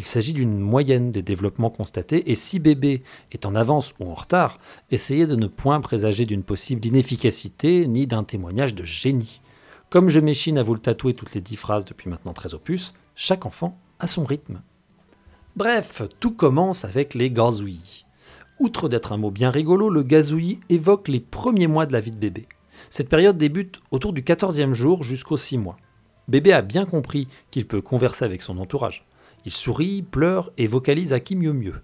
Il 0.00 0.06
s'agit 0.06 0.32
d'une 0.32 0.58
moyenne 0.58 1.10
des 1.10 1.20
développements 1.20 1.68
constatés, 1.68 2.30
et 2.30 2.34
si 2.34 2.58
bébé 2.58 3.02
est 3.32 3.44
en 3.44 3.54
avance 3.54 3.92
ou 4.00 4.10
en 4.10 4.14
retard, 4.14 4.58
essayez 4.90 5.26
de 5.26 5.36
ne 5.36 5.46
point 5.46 5.78
présager 5.82 6.24
d'une 6.24 6.42
possible 6.42 6.86
inefficacité 6.86 7.86
ni 7.86 8.06
d'un 8.06 8.24
témoignage 8.24 8.74
de 8.74 8.82
génie. 8.82 9.42
Comme 9.90 10.08
je 10.08 10.18
m'échine 10.18 10.56
à 10.56 10.62
vous 10.62 10.72
le 10.72 10.80
tatouer 10.80 11.12
toutes 11.12 11.34
les 11.34 11.42
dix 11.42 11.56
phrases 11.56 11.84
depuis 11.84 12.08
maintenant 12.08 12.32
13 12.32 12.54
opus, 12.54 12.94
chaque 13.14 13.44
enfant 13.44 13.72
a 13.98 14.08
son 14.08 14.24
rythme. 14.24 14.62
Bref, 15.54 16.00
tout 16.18 16.32
commence 16.32 16.86
avec 16.86 17.12
les 17.12 17.30
gazouillis. 17.30 18.06
Outre 18.58 18.88
d'être 18.88 19.12
un 19.12 19.18
mot 19.18 19.30
bien 19.30 19.50
rigolo, 19.50 19.90
le 19.90 20.02
gazouillis 20.02 20.60
évoque 20.70 21.08
les 21.08 21.20
premiers 21.20 21.66
mois 21.66 21.84
de 21.84 21.92
la 21.92 22.00
vie 22.00 22.10
de 22.10 22.16
bébé. 22.16 22.48
Cette 22.88 23.10
période 23.10 23.36
débute 23.36 23.80
autour 23.90 24.14
du 24.14 24.22
14e 24.22 24.72
jour 24.72 25.02
jusqu'aux 25.02 25.36
6 25.36 25.58
mois. 25.58 25.76
Bébé 26.26 26.54
a 26.54 26.62
bien 26.62 26.86
compris 26.86 27.28
qu'il 27.50 27.66
peut 27.66 27.82
converser 27.82 28.24
avec 28.24 28.40
son 28.40 28.56
entourage. 28.56 29.04
Il 29.44 29.52
sourit, 29.52 30.02
pleure 30.02 30.52
et 30.58 30.66
vocalise 30.66 31.12
à 31.12 31.20
qui 31.20 31.36
mieux 31.36 31.52
mieux. 31.52 31.80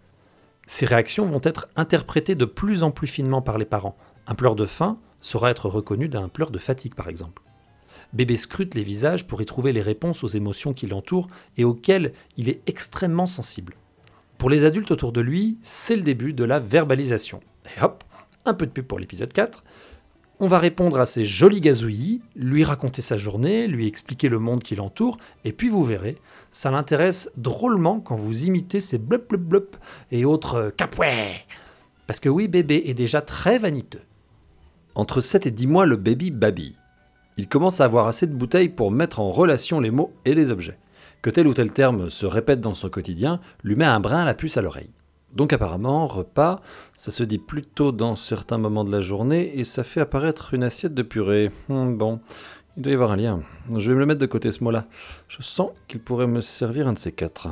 Ces 0.66 0.86
réactions 0.86 1.26
vont 1.26 1.40
être 1.42 1.68
interprétées 1.76 2.34
de 2.34 2.44
plus 2.44 2.82
en 2.82 2.90
plus 2.90 3.06
finement 3.06 3.42
par 3.42 3.56
les 3.56 3.64
parents. 3.64 3.96
Un 4.26 4.34
pleur 4.34 4.56
de 4.56 4.66
faim 4.66 4.98
saura 5.20 5.50
être 5.50 5.68
reconnu 5.68 6.08
d'un 6.08 6.28
pleur 6.28 6.50
de 6.50 6.58
fatigue 6.58 6.94
par 6.94 7.08
exemple. 7.08 7.42
Bébé 8.12 8.36
scrute 8.36 8.74
les 8.74 8.82
visages 8.82 9.26
pour 9.26 9.42
y 9.42 9.46
trouver 9.46 9.72
les 9.72 9.82
réponses 9.82 10.24
aux 10.24 10.28
émotions 10.28 10.72
qui 10.72 10.86
l'entourent 10.86 11.28
et 11.56 11.64
auxquelles 11.64 12.12
il 12.36 12.48
est 12.48 12.62
extrêmement 12.68 13.26
sensible. 13.26 13.74
Pour 14.38 14.50
les 14.50 14.64
adultes 14.64 14.90
autour 14.90 15.12
de 15.12 15.20
lui, 15.20 15.58
c'est 15.62 15.96
le 15.96 16.02
début 16.02 16.32
de 16.32 16.44
la 16.44 16.60
verbalisation. 16.60 17.40
Et 17.76 17.82
hop, 17.82 18.04
un 18.44 18.54
peu 18.54 18.66
de 18.66 18.70
pub 18.70 18.86
pour 18.86 18.98
l'épisode 18.98 19.32
4. 19.32 19.64
On 20.38 20.48
va 20.48 20.58
répondre 20.58 21.00
à 21.00 21.06
ces 21.06 21.24
jolis 21.24 21.62
gazouillis, 21.62 22.20
lui 22.34 22.62
raconter 22.62 23.00
sa 23.00 23.16
journée, 23.16 23.66
lui 23.66 23.86
expliquer 23.86 24.28
le 24.28 24.38
monde 24.38 24.62
qui 24.62 24.76
l'entoure, 24.76 25.16
et 25.44 25.52
puis 25.52 25.70
vous 25.70 25.82
verrez, 25.82 26.18
ça 26.50 26.70
l'intéresse 26.70 27.30
drôlement 27.38 28.00
quand 28.00 28.16
vous 28.16 28.44
imitez 28.44 28.82
ces 28.82 28.98
blop 28.98 29.30
blop 29.30 29.40
blop 29.40 29.76
et 30.12 30.26
autres 30.26 30.74
capouais. 30.76 31.46
Parce 32.06 32.20
que 32.20 32.28
oui, 32.28 32.48
bébé 32.48 32.82
est 32.84 32.92
déjà 32.92 33.22
très 33.22 33.58
vaniteux. 33.58 34.02
Entre 34.94 35.22
7 35.22 35.46
et 35.46 35.50
10 35.50 35.66
mois, 35.68 35.86
le 35.86 35.96
baby 35.96 36.30
babille. 36.30 36.76
Il 37.38 37.48
commence 37.48 37.80
à 37.80 37.86
avoir 37.86 38.06
assez 38.06 38.26
de 38.26 38.34
bouteilles 38.34 38.68
pour 38.68 38.90
mettre 38.90 39.20
en 39.20 39.30
relation 39.30 39.80
les 39.80 39.90
mots 39.90 40.12
et 40.26 40.34
les 40.34 40.50
objets. 40.50 40.78
Que 41.22 41.30
tel 41.30 41.46
ou 41.46 41.54
tel 41.54 41.72
terme 41.72 42.10
se 42.10 42.26
répète 42.26 42.60
dans 42.60 42.74
son 42.74 42.90
quotidien 42.90 43.40
lui 43.64 43.74
met 43.74 43.86
un 43.86 44.00
brin 44.00 44.20
à 44.20 44.26
la 44.26 44.34
puce 44.34 44.58
à 44.58 44.62
l'oreille. 44.62 44.90
Donc 45.36 45.52
apparemment, 45.52 46.06
repas, 46.06 46.62
ça 46.96 47.10
se 47.10 47.22
dit 47.22 47.36
plutôt 47.36 47.92
dans 47.92 48.16
certains 48.16 48.56
moments 48.56 48.84
de 48.84 48.90
la 48.90 49.02
journée 49.02 49.58
et 49.58 49.64
ça 49.64 49.84
fait 49.84 50.00
apparaître 50.00 50.54
une 50.54 50.64
assiette 50.64 50.94
de 50.94 51.02
purée. 51.02 51.50
Hmm, 51.68 51.94
bon, 51.94 52.20
il 52.76 52.82
doit 52.82 52.92
y 52.92 52.94
avoir 52.94 53.12
un 53.12 53.16
lien. 53.16 53.42
Je 53.76 53.88
vais 53.88 53.94
me 53.94 54.00
le 54.00 54.06
mettre 54.06 54.20
de 54.20 54.26
côté 54.26 54.50
ce 54.50 54.64
mot-là. 54.64 54.86
Je 55.28 55.42
sens 55.42 55.72
qu'il 55.88 56.00
pourrait 56.00 56.26
me 56.26 56.40
servir 56.40 56.88
un 56.88 56.94
de 56.94 56.98
ces 56.98 57.12
quatre. 57.12 57.48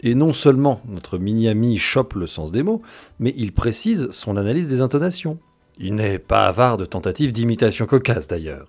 Et 0.00 0.14
non 0.14 0.34
seulement 0.34 0.82
notre 0.86 1.16
mini-ami 1.16 1.78
chope 1.78 2.12
le 2.12 2.26
sens 2.26 2.52
des 2.52 2.62
mots, 2.62 2.82
mais 3.18 3.32
il 3.38 3.52
précise 3.52 4.10
son 4.10 4.36
analyse 4.36 4.68
des 4.68 4.82
intonations. 4.82 5.38
Il 5.78 5.94
n'est 5.94 6.18
pas 6.18 6.46
avare 6.46 6.76
de 6.76 6.84
tentatives 6.84 7.32
d'imitation 7.32 7.86
cocasse 7.86 8.28
d'ailleurs. 8.28 8.68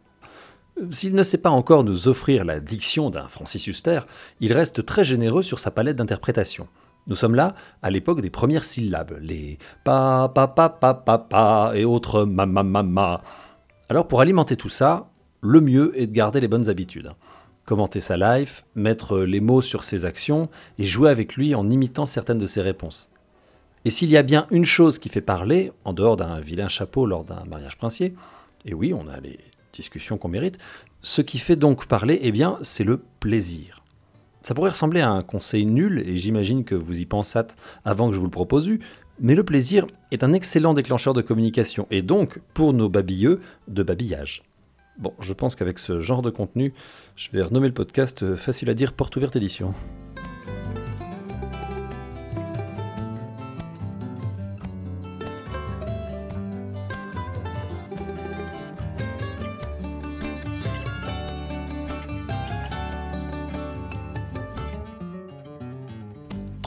S'il 0.92 1.14
ne 1.14 1.24
sait 1.24 1.40
pas 1.40 1.50
encore 1.50 1.84
nous 1.84 2.08
offrir 2.08 2.46
la 2.46 2.62
diction 2.62 3.10
d'un 3.10 3.28
Francis 3.28 3.68
Huster, 3.68 4.00
il 4.40 4.54
reste 4.54 4.86
très 4.86 5.04
généreux 5.04 5.44
sur 5.44 5.60
sa 5.60 5.72
palette 5.72 5.98
d'interprétation. 5.98 6.70
Nous 7.08 7.16
sommes 7.16 7.36
là 7.36 7.56
à 7.82 7.92
l'époque 7.92 8.22
des 8.22 8.30
premières 8.30 8.64
syllabes, 8.64 9.18
les 9.22 9.58
pa 9.84 10.32
pa 10.34 10.48
pa 10.48 10.70
pa 10.70 10.94
pa 10.94 11.18
pa 11.18 11.72
et 11.76 11.86
autres 11.86 12.26
ma 12.26 12.46
ma 12.46 12.64
ma 12.64 12.84
ma. 12.84 13.22
Alors 13.90 14.08
pour 14.08 14.22
alimenter 14.22 14.56
tout 14.56 14.70
ça, 14.70 15.10
le 15.42 15.62
mieux 15.62 15.92
est 16.00 16.08
de 16.08 16.14
garder 16.14 16.40
les 16.40 16.48
bonnes 16.48 16.70
habitudes. 16.70 17.12
Commenter 17.66 18.00
sa 18.00 18.18
life, 18.18 18.66
mettre 18.76 19.20
les 19.20 19.40
mots 19.40 19.62
sur 19.62 19.84
ses 19.84 20.06
actions 20.06 20.50
et 20.80 20.86
jouer 20.86 21.10
avec 21.10 21.36
lui 21.36 21.54
en 21.54 21.70
imitant 21.70 22.06
certaines 22.06 22.38
de 22.40 22.48
ses 22.48 22.62
réponses. 22.62 23.10
Et 23.86 23.92
s'il 23.92 24.10
y 24.10 24.18
a 24.18 24.24
bien 24.24 24.48
une 24.50 24.66
chose 24.66 24.98
qui 24.98 25.10
fait 25.10 25.22
parler, 25.22 25.72
en 25.84 25.94
dehors 25.94 26.18
d'un 26.18 26.40
vilain 26.40 26.68
chapeau 26.68 27.06
lors 27.06 27.24
d'un 27.24 27.44
mariage 27.46 27.78
princier, 27.78 28.16
et 28.66 28.74
oui, 28.74 28.94
on 28.94 29.08
a 29.08 29.20
les 29.20 29.40
discussions 29.74 30.18
qu'on 30.18 30.28
mérite, 30.28 30.58
ce 31.02 31.22
qui 31.22 31.38
fait 31.38 31.56
donc 31.56 31.86
parler, 31.86 32.20
eh 32.24 32.32
bien, 32.32 32.58
c'est 32.62 32.84
le 32.84 33.00
plaisir. 33.20 33.85
Ça 34.46 34.54
pourrait 34.54 34.70
ressembler 34.70 35.02
à 35.02 35.10
un 35.10 35.24
conseil 35.24 35.66
nul, 35.66 36.04
et 36.06 36.20
j'imagine 36.20 36.66
que 36.66 36.76
vous 36.76 37.00
y 37.00 37.08
pensâtes 37.08 37.58
avant 37.84 38.10
que 38.10 38.14
je 38.14 38.20
vous 38.20 38.26
le 38.26 38.32
propose, 38.32 38.70
mais 39.20 39.34
le 39.34 39.44
plaisir 39.44 39.88
est 40.12 40.24
un 40.24 40.34
excellent 40.34 40.76
déclencheur 40.76 41.16
de 41.16 41.24
communication, 41.24 41.88
et 41.90 42.04
donc, 42.04 42.40
pour 42.54 42.72
nos 42.72 42.88
babilleux, 42.88 43.42
de 43.68 43.82
babillage. 43.82 44.44
Bon, 45.00 45.14
je 45.20 45.34
pense 45.34 45.56
qu'avec 45.56 45.80
ce 45.80 46.00
genre 46.00 46.22
de 46.22 46.30
contenu, 46.30 46.76
je 47.16 47.32
vais 47.32 47.42
renommer 47.42 47.70
le 47.70 47.74
podcast 47.74 48.22
euh, 48.22 48.36
Facile 48.36 48.70
à 48.70 48.76
dire 48.76 48.94
Porte 48.94 49.16
ouverte 49.16 49.36
édition. 49.36 49.74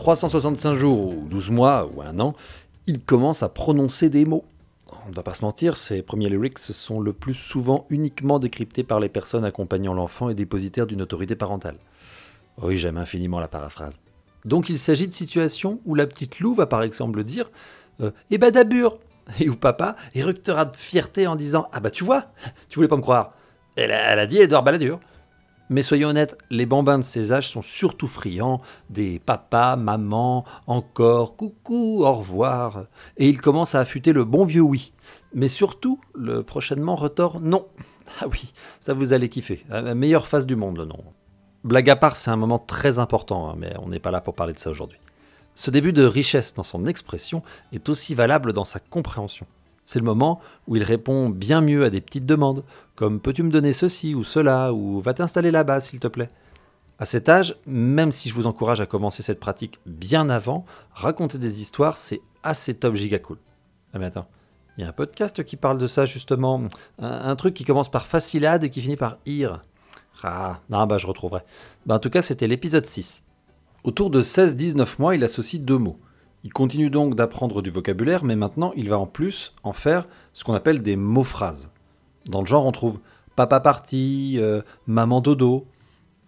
365 0.09 0.73
jours 0.73 1.15
ou 1.15 1.27
12 1.29 1.50
mois 1.50 1.91
ou 1.95 2.00
un 2.00 2.19
an, 2.19 2.35
il 2.87 2.99
commence 2.99 3.43
à 3.43 3.50
prononcer 3.50 4.09
des 4.09 4.25
mots. 4.25 4.47
On 5.05 5.11
ne 5.11 5.15
va 5.15 5.23
pas 5.23 5.35
se 5.35 5.45
mentir, 5.45 5.77
ces 5.77 6.00
premiers 6.00 6.31
lyrics 6.31 6.59
sont 6.59 6.99
le 6.99 7.12
plus 7.12 7.35
souvent 7.35 7.85
uniquement 7.91 8.38
décryptés 8.38 8.85
par 8.85 9.00
les 9.00 9.11
personnes 9.11 9.45
accompagnant 9.45 9.93
l'enfant 9.93 10.31
et 10.31 10.35
dépositaires 10.35 10.87
d'une 10.87 11.03
autorité 11.03 11.37
parentale. 11.37 11.77
Oui, 12.62 12.79
j'aime 12.79 12.97
infiniment 12.97 13.38
la 13.38 13.49
paraphrase. 13.49 14.00
Donc 14.47 14.71
il 14.71 14.79
s'agit 14.79 15.09
de 15.09 15.12
situations 15.12 15.79
où 15.85 15.95
la 15.95 16.07
petite 16.07 16.41
Lou 16.41 16.55
va 16.55 16.65
par 16.65 16.83
exemple 16.83 17.23
dire 17.23 17.50
euh, 18.00 18.11
Eh 18.31 18.38
ben 18.38 18.50
d'abur 18.50 18.99
Et 19.41 19.50
où 19.50 19.57
papa 19.57 19.95
éructera 20.15 20.65
de 20.65 20.75
fierté 20.75 21.27
en 21.27 21.37
disant 21.37 21.69
Ah 21.71 21.81
bah 21.81 21.91
tu 21.91 22.03
vois, 22.03 22.25
tu 22.71 22.77
voulais 22.77 22.88
pas 22.88 22.97
me 22.97 23.03
croire. 23.03 23.33
Elle 23.77 23.93
a, 23.93 24.15
elle 24.15 24.27
dit 24.27 24.41
Edouard 24.41 24.62
Balladur. 24.62 25.00
Mais 25.71 25.83
soyons 25.83 26.09
honnêtes, 26.09 26.39
les 26.51 26.65
bambins 26.65 26.99
de 26.99 27.05
ces 27.05 27.31
âges 27.33 27.49
sont 27.49 27.63
surtout 27.63 28.07
friands 28.07 28.61
des 28.89 29.19
papas, 29.19 29.77
maman, 29.77 30.45
encore, 30.67 31.37
coucou, 31.37 32.05
au 32.05 32.13
revoir. 32.15 32.87
Et 33.19 33.29
ils 33.29 33.41
commencent 33.41 33.75
à 33.75 33.81
affûter 33.81 34.13
le 34.13 34.25
bon 34.25 34.45
vieux 34.45 34.63
oui. 34.63 34.93
Mais 35.35 35.49
surtout, 35.49 36.01
le 36.15 36.43
prochainement 36.43 36.97
retort 36.97 37.41
non. 37.41 37.67
Ah 38.21 38.27
oui, 38.33 38.53
ça 38.81 38.95
vous 38.95 39.13
allez 39.13 39.29
kiffer. 39.29 39.65
La 39.69 39.95
meilleure 39.95 40.27
phase 40.27 40.47
du 40.47 40.57
monde, 40.57 40.79
le 40.79 40.87
non. 40.87 41.05
Blague 41.65 41.91
à 41.91 41.97
part, 41.97 42.17
c'est 42.17 42.31
un 42.31 42.37
moment 42.37 42.59
très 42.59 42.99
important, 42.99 43.51
hein, 43.51 43.55
mais 43.59 43.75
on 43.83 43.89
n'est 43.89 43.99
pas 43.99 44.11
là 44.11 44.23
pour 44.23 44.35
parler 44.35 44.55
de 44.55 44.59
ça 44.59 44.71
aujourd'hui. 44.71 44.99
Ce 45.55 45.71
début 45.71 45.93
de 45.93 46.05
richesse 46.05 46.55
dans 46.55 46.63
son 46.63 46.87
expression 46.87 47.43
est 47.73 47.89
aussi 47.89 48.15
valable 48.15 48.53
dans 48.53 48.65
sa 48.65 48.79
compréhension. 48.81 49.47
C'est 49.85 49.99
le 49.99 50.05
moment 50.05 50.41
où 50.67 50.77
il 50.77 50.83
répond 50.83 51.31
bien 51.31 51.61
mieux 51.61 51.83
à 51.85 51.91
des 51.91 52.01
petites 52.01 52.27
demandes, 52.27 52.63
comme 52.99 53.21
peux-tu 53.21 53.45
me 53.45 53.52
donner 53.52 53.73
ceci 53.73 54.17
ou 54.17 54.25
cela, 54.25 54.73
ou 54.73 55.00
va 55.00 55.14
t'installer 55.14 55.52
là-bas 55.52 55.81
s'il 55.81 56.00
te 56.00 56.09
plaît? 56.09 56.31
À 56.99 57.05
cet 57.05 57.28
âge, 57.28 57.55
même 57.64 58.11
si 58.11 58.28
je 58.28 58.35
vous 58.35 58.49
encourage 58.49 58.81
à 58.81 58.87
commencer 58.87 59.23
cette 59.23 59.38
pratique 59.38 59.78
bien 59.87 60.28
avant, 60.28 60.64
raconter 60.90 61.38
des 61.38 61.62
histoires, 61.62 61.97
c'est 61.97 62.21
assez 62.43 62.75
top 62.75 62.97
giga 62.97 63.21
cool. 63.21 63.38
Ah 63.95 64.00
mais 64.00 64.07
attends, 64.07 64.26
il 64.76 64.81
y 64.81 64.85
a 64.85 64.88
un 64.88 64.93
podcast 64.93 65.45
qui 65.45 65.55
parle 65.55 65.78
de 65.78 65.87
ça 65.87 66.07
justement, 66.07 66.61
un, 66.99 67.37
truc 67.37 67.55
qui 67.55 67.62
commence 67.62 67.88
par 67.88 68.05
facilade 68.05 68.64
et 68.64 68.69
qui 68.69 68.81
finit 68.81 68.97
par 68.97 69.19
ir. 69.26 69.62
Ah, 70.25 70.59
non, 70.69 70.85
bah 70.88 70.99
je 70.99 71.07
retrouverai. 71.07 71.43
Bah, 71.87 71.95
en 71.95 71.99
tout 72.00 72.11
cas, 72.11 72.23
c'était 72.23 72.49
l'épisode 72.49 72.85
6. 72.85 73.25
Autour 73.85 74.11
de 74.11 74.23
16-19 74.23 74.97
mois, 74.99 75.14
il 75.14 75.23
associe 75.23 75.62
deux 75.62 75.78
mots. 75.78 76.00
Il 76.43 76.52
continue 76.52 76.90
donc 76.90 77.14
d'apprendre 77.14 77.62
du 77.62 77.71
vocabulaire, 77.71 78.25
mais 78.25 78.35
maintenant 78.35 78.73
il 78.75 78.88
va 78.88 78.99
en 78.99 79.07
plus 79.07 79.52
en 79.62 79.73
faire 79.73 80.05
ce 80.33 80.43
qu'on 80.43 80.55
appelle 80.55 80.83
des 80.83 80.97
mots-phrases. 80.97 81.71
Dans 82.29 82.41
le 82.41 82.47
genre, 82.47 82.67
on 82.67 82.73
trouve 82.73 82.99
papa 83.37 83.61
parti, 83.61 84.37
euh, 84.39 84.63
maman 84.87 85.21
dodo. 85.21 85.67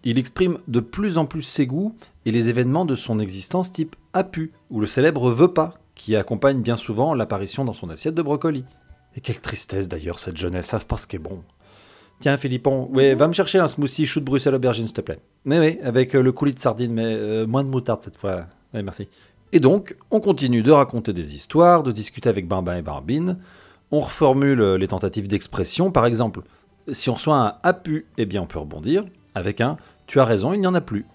Il 0.03 0.17
exprime 0.17 0.57
de 0.67 0.79
plus 0.79 1.17
en 1.17 1.25
plus 1.25 1.43
ses 1.43 1.67
goûts 1.67 1.95
et 2.25 2.31
les 2.31 2.49
événements 2.49 2.85
de 2.85 2.95
son 2.95 3.19
existence 3.19 3.71
type 3.71 3.95
apu, 4.13 4.51
ou 4.71 4.79
le 4.79 4.87
célèbre 4.87 5.29
veut 5.29 5.53
pas, 5.53 5.75
qui 5.93 6.15
accompagne 6.15 6.61
bien 6.61 6.75
souvent 6.75 7.13
l'apparition 7.13 7.65
dans 7.65 7.73
son 7.73 7.89
assiette 7.89 8.15
de 8.15 8.21
brocoli. 8.21 8.65
Et 9.15 9.21
quelle 9.21 9.39
tristesse 9.39 9.87
d'ailleurs 9.87 10.19
cette 10.19 10.37
jeunesse, 10.37 10.67
savent 10.67 10.85
pas 10.85 10.97
ce 10.97 11.05
qui 11.05 11.17
est 11.17 11.19
bon. 11.19 11.43
Tiens 12.19 12.37
Philippon, 12.37 12.87
ouais, 12.93 13.13
va 13.15 13.27
me 13.27 13.33
chercher 13.33 13.59
un 13.59 13.67
smoothie 13.67 14.05
chou 14.05 14.19
de 14.19 14.25
Bruxelles 14.25 14.55
aubergine 14.55 14.85
s'il 14.87 14.95
te 14.95 15.01
plaît. 15.01 15.19
Mais 15.45 15.59
oui, 15.59 15.79
avec 15.83 16.15
euh, 16.15 16.21
le 16.21 16.31
coulis 16.31 16.53
de 16.53 16.59
sardine, 16.59 16.93
mais 16.93 17.05
euh, 17.05 17.45
moins 17.45 17.63
de 17.63 17.69
moutarde 17.69 18.01
cette 18.03 18.15
fois. 18.15 18.45
Merci. 18.73 19.07
Et 19.51 19.59
donc, 19.59 19.97
on 20.11 20.19
continue 20.19 20.63
de 20.63 20.71
raconter 20.71 21.13
des 21.13 21.35
histoires, 21.35 21.83
de 21.83 21.91
discuter 21.91 22.29
avec 22.29 22.47
Bambin 22.47 22.77
et 22.77 22.81
Barbine. 22.81 23.37
On 23.91 23.99
reformule 23.99 24.75
les 24.75 24.87
tentatives 24.87 25.27
d'expression. 25.27 25.91
Par 25.91 26.05
exemple, 26.05 26.41
si 26.91 27.09
on 27.09 27.15
reçoit 27.15 27.37
un 27.37 27.55
apu, 27.63 28.07
eh 28.17 28.25
bien 28.25 28.41
on 28.41 28.47
peut 28.47 28.59
rebondir 28.59 29.05
avec 29.35 29.61
un 29.61 29.77
tu 30.07 30.19
as 30.19 30.25
raison, 30.25 30.51
il 30.51 30.59
n'y 30.59 30.67
en 30.67 30.73
a 30.73 30.81
plus. 30.81 31.05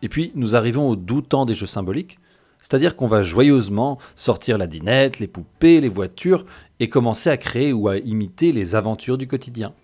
Et 0.00 0.08
puis, 0.08 0.32
nous 0.34 0.56
arrivons 0.56 0.88
au 0.88 0.96
doux 0.96 1.20
temps 1.20 1.44
des 1.44 1.54
jeux 1.54 1.66
symboliques. 1.66 2.18
C'est-à-dire 2.62 2.96
qu'on 2.96 3.06
va 3.06 3.20
joyeusement 3.20 3.98
sortir 4.14 4.56
la 4.56 4.66
dinette, 4.66 5.18
les 5.18 5.26
poupées, 5.26 5.80
les 5.82 5.90
voitures, 5.90 6.46
et 6.80 6.88
commencer 6.88 7.28
à 7.28 7.36
créer 7.36 7.74
ou 7.74 7.88
à 7.88 7.98
imiter 7.98 8.52
les 8.52 8.74
aventures 8.74 9.18
du 9.18 9.28
quotidien. 9.28 9.74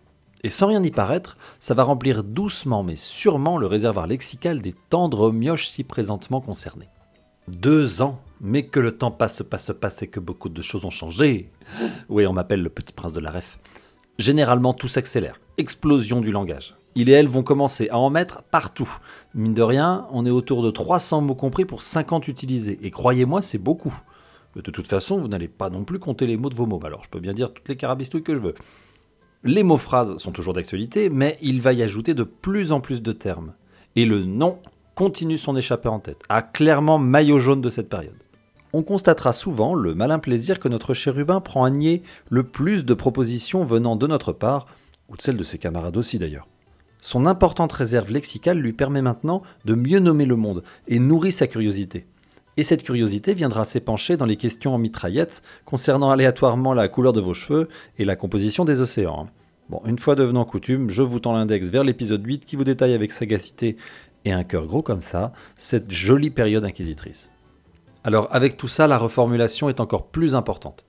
Et 0.42 0.49
sans 0.49 0.68
rien 0.68 0.82
y 0.82 0.90
paraître, 0.90 1.37
ça 1.61 1.75
va 1.75 1.85
remplir 1.85 2.25
doucement 2.25 2.82
mais 2.82 2.97
sûrement 2.97 3.59
le 3.59 3.66
réservoir 3.66 4.06
lexical 4.06 4.61
des 4.61 4.75
tendres 4.88 5.30
mioches 5.30 5.68
si 5.68 5.85
présentement 5.85 6.40
concernés. 6.40 6.88
Deux 7.47 8.00
ans 8.00 8.21
Mais 8.42 8.64
que 8.64 8.80
le 8.80 8.99
temps 8.99 9.12
passe, 9.12 9.42
passe, 9.42 9.72
passe 9.80 10.02
et 10.02 10.08
que 10.08 10.20
beaucoup 10.20 10.49
de 10.49 10.62
choses 10.62 10.84
ont 10.84 10.90
changé 10.90 11.49
Oui, 12.08 12.26
on 12.26 12.32
m'appelle 12.32 12.62
le 12.62 12.68
petit 12.68 12.92
prince 12.92 13.12
de 13.12 13.20
la 13.20 13.30
ref. 13.30 13.58
Généralement, 14.18 14.75
tout 14.75 14.88
s'accélère. 14.88 15.40
Explosion 15.56 16.20
du 16.20 16.32
langage. 16.32 16.75
Il 16.94 17.08
et 17.08 17.12
elle 17.12 17.28
vont 17.28 17.42
commencer 17.42 17.88
à 17.90 17.99
en 17.99 18.11
mettre 18.11 18.42
partout. 18.42 18.90
Mine 19.34 19.54
de 19.54 19.62
rien, 19.62 20.06
on 20.11 20.26
est 20.26 20.30
autour 20.30 20.62
de 20.62 20.70
300 20.70 21.22
mots 21.22 21.34
compris 21.34 21.64
pour 21.64 21.82
50 21.82 22.28
utilisés. 22.28 22.78
Et 22.82 22.90
croyez-moi, 22.90 23.40
c'est 23.40 23.58
beaucoup. 23.58 23.94
De 24.56 24.61
toute 24.61 24.87
façon, 24.87 25.18
vous 25.18 25.28
n'allez 25.28 25.49
pas 25.49 25.70
non 25.70 25.84
plus 25.84 25.99
compter 25.99 26.26
les 26.26 26.37
mots 26.37 26.50
de 26.50 26.54
vos 26.54 26.66
mots. 26.66 26.80
Alors, 26.84 27.02
je 27.04 27.08
peux 27.08 27.20
bien 27.20 27.32
dire 27.32 27.52
toutes 27.52 27.68
les 27.68 27.76
carabistouilles 27.76 28.22
que 28.22 28.34
je 28.34 28.40
veux. 28.40 28.54
Les 29.44 29.62
mots-phrases 29.62 30.18
sont 30.18 30.32
toujours 30.32 30.52
d'actualité, 30.52 31.08
mais 31.08 31.38
il 31.40 31.61
va 31.61 31.72
y 31.72 31.82
ajouter 31.82 32.12
de 32.12 32.25
plus 32.25 32.72
en 32.72 32.80
plus 32.80 33.02
de 33.02 33.12
termes. 33.12 33.54
Et 33.96 34.04
le 34.04 34.25
nom 34.25 34.58
continue 34.94 35.38
son 35.38 35.56
échappée 35.56 35.88
en 35.88 35.99
tête, 36.00 36.22
a 36.28 36.42
clairement 36.42 36.99
maillot 36.99 37.38
jaune 37.38 37.61
de 37.61 37.70
cette 37.70 37.88
période. 37.88 38.14
On 38.74 38.82
constatera 38.82 39.34
souvent 39.34 39.74
le 39.74 39.94
malin 39.94 40.18
plaisir 40.18 40.58
que 40.58 40.68
notre 40.68 40.94
chérubin 40.94 41.40
prend 41.40 41.64
à 41.64 41.70
nier 41.70 42.02
le 42.30 42.42
plus 42.42 42.86
de 42.86 42.94
propositions 42.94 43.64
venant 43.64 43.96
de 43.96 44.06
notre 44.06 44.32
part, 44.32 44.66
ou 45.10 45.16
de 45.16 45.22
celles 45.22 45.36
de 45.36 45.44
ses 45.44 45.58
camarades 45.58 45.98
aussi 45.98 46.18
d'ailleurs. 46.18 46.48
Son 46.98 47.26
importante 47.26 47.72
réserve 47.72 48.10
lexicale 48.10 48.58
lui 48.58 48.72
permet 48.72 49.02
maintenant 49.02 49.42
de 49.66 49.74
mieux 49.74 49.98
nommer 49.98 50.24
le 50.24 50.36
monde 50.36 50.62
et 50.88 51.00
nourrit 51.00 51.32
sa 51.32 51.46
curiosité. 51.46 52.06
Et 52.56 52.62
cette 52.62 52.82
curiosité 52.82 53.34
viendra 53.34 53.64
s'épancher 53.64 54.16
dans 54.16 54.24
les 54.24 54.36
questions 54.36 54.74
en 54.74 54.78
mitraillette 54.78 55.42
concernant 55.64 56.10
aléatoirement 56.10 56.72
la 56.72 56.88
couleur 56.88 57.12
de 57.12 57.20
vos 57.20 57.34
cheveux 57.34 57.68
et 57.98 58.04
la 58.04 58.16
composition 58.16 58.64
des 58.64 58.80
océans. 58.80 59.28
Bon, 59.68 59.82
une 59.84 59.98
fois 59.98 60.14
devenant 60.14 60.44
coutume, 60.44 60.90
je 60.90 61.02
vous 61.02 61.20
tends 61.20 61.34
l'index 61.34 61.68
vers 61.68 61.84
l'épisode 61.84 62.24
8 62.24 62.44
qui 62.46 62.56
vous 62.56 62.64
détaille 62.64 62.94
avec 62.94 63.12
sagacité 63.12 63.76
et 64.24 64.32
un 64.32 64.44
cœur 64.44 64.66
gros 64.66 64.82
comme 64.82 65.00
ça 65.00 65.32
cette 65.56 65.90
jolie 65.90 66.30
période 66.30 66.64
inquisitrice. 66.64 67.32
Alors 68.04 68.28
avec 68.30 68.56
tout 68.56 68.68
ça, 68.68 68.87
la 68.87 68.99
reformulation 68.99 69.68
est 69.68 69.80
encore 69.80 70.09
plus 70.09 70.35
importante. 70.35 70.85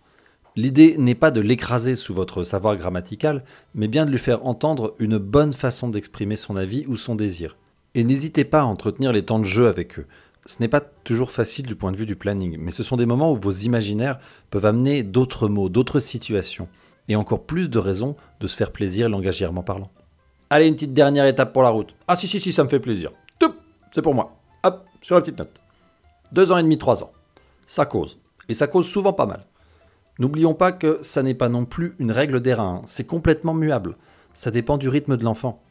L'idée 0.55 0.95
n'est 0.97 1.15
pas 1.15 1.31
de 1.31 1.41
l'écraser 1.41 1.95
sous 1.95 2.13
votre 2.13 2.43
savoir 2.43 2.75
grammatical, 2.77 3.43
mais 3.73 3.87
bien 3.87 4.05
de 4.05 4.11
lui 4.11 4.19
faire 4.19 4.45
entendre 4.45 4.93
une 4.99 5.17
bonne 5.17 5.53
façon 5.53 5.89
d'exprimer 5.89 6.35
son 6.35 6.55
avis 6.55 6.85
ou 6.87 6.95
son 6.95 7.15
désir. 7.15 7.57
Et 7.95 8.03
n'hésitez 8.03 8.43
pas 8.43 8.61
à 8.61 8.65
entretenir 8.65 9.11
les 9.11 9.23
temps 9.23 9.39
de 9.39 9.45
jeu 9.45 9.67
avec 9.67 9.99
eux. 9.99 10.05
Ce 10.45 10.57
n'est 10.59 10.67
pas 10.67 10.81
toujours 10.81 11.31
facile 11.31 11.65
du 11.65 11.75
point 11.75 11.91
de 11.91 11.97
vue 11.97 12.05
du 12.05 12.15
planning, 12.15 12.57
mais 12.59 12.71
ce 12.71 12.83
sont 12.83 12.97
des 12.97 13.05
moments 13.05 13.31
où 13.31 13.35
vos 13.35 13.51
imaginaires 13.51 14.19
peuvent 14.49 14.65
amener 14.65 15.01
d'autres 15.01 15.47
mots, 15.47 15.69
d'autres 15.69 15.99
situations, 15.99 16.67
et 17.07 17.15
encore 17.15 17.43
plus 17.43 17.69
de 17.69 17.79
raisons 17.79 18.15
de 18.39 18.47
se 18.47 18.57
faire 18.57 18.71
plaisir 18.71 19.09
langagièrement 19.09 19.63
parlant. 19.63 19.89
Allez, 20.49 20.67
une 20.67 20.75
petite 20.75 20.93
dernière 20.93 21.25
étape 21.25 21.53
pour 21.53 21.63
la 21.63 21.69
route. 21.69 21.95
Ah 22.07 22.15
si 22.15 22.27
si 22.27 22.39
si, 22.39 22.51
ça 22.51 22.63
me 22.63 22.69
fait 22.69 22.79
plaisir. 22.79 23.11
C'est 23.93 24.01
pour 24.01 24.15
moi. 24.15 24.35
Hop, 24.63 24.85
sur 25.01 25.15
la 25.15 25.21
petite 25.21 25.37
note. 25.37 25.62
Deux 26.33 26.51
ans 26.51 26.57
et 26.57 26.63
demi, 26.63 26.79
trois 26.79 27.03
ans. 27.03 27.11
Ça 27.67 27.85
cause. 27.85 28.19
Et 28.49 28.55
ça 28.55 28.65
cause 28.65 28.87
souvent 28.87 29.13
pas 29.13 29.27
mal. 29.27 29.45
N'oublions 30.17 30.55
pas 30.55 30.71
que 30.71 30.97
ça 31.03 31.21
n'est 31.21 31.35
pas 31.35 31.47
non 31.47 31.65
plus 31.65 31.95
une 31.99 32.11
règle 32.11 32.41
d'airain, 32.41 32.81
c'est 32.87 33.05
complètement 33.05 33.53
muable. 33.53 33.97
Ça 34.33 34.49
dépend 34.49 34.79
du 34.79 34.89
rythme 34.89 35.15
de 35.15 35.23
l'enfant. 35.23 35.61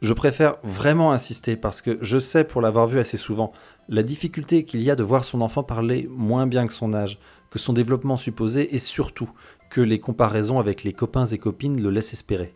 Je 0.00 0.14
préfère 0.14 0.54
vraiment 0.62 1.12
insister 1.12 1.54
parce 1.54 1.82
que 1.82 1.98
je 2.00 2.18
sais, 2.18 2.44
pour 2.44 2.62
l'avoir 2.62 2.88
vu 2.88 2.98
assez 2.98 3.18
souvent, 3.18 3.52
la 3.90 4.02
difficulté 4.02 4.64
qu'il 4.64 4.80
y 4.80 4.90
a 4.90 4.96
de 4.96 5.02
voir 5.02 5.22
son 5.22 5.42
enfant 5.42 5.62
parler 5.62 6.08
moins 6.10 6.46
bien 6.46 6.66
que 6.66 6.72
son 6.72 6.94
âge, 6.94 7.18
que 7.50 7.58
son 7.58 7.74
développement 7.74 8.16
supposé 8.16 8.74
et 8.74 8.78
surtout 8.78 9.28
que 9.68 9.82
les 9.82 10.00
comparaisons 10.00 10.58
avec 10.58 10.82
les 10.82 10.94
copains 10.94 11.26
et 11.26 11.36
copines 11.36 11.78
le 11.78 11.90
laissent 11.90 12.14
espérer. 12.14 12.54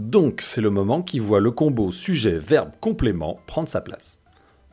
Donc 0.00 0.40
c'est 0.42 0.60
le 0.60 0.70
moment 0.70 1.02
qui 1.02 1.20
voit 1.20 1.38
le 1.38 1.52
combo 1.52 1.92
sujet, 1.92 2.36
verbe, 2.36 2.72
complément 2.80 3.38
prendre 3.46 3.68
sa 3.68 3.80
place. 3.80 4.20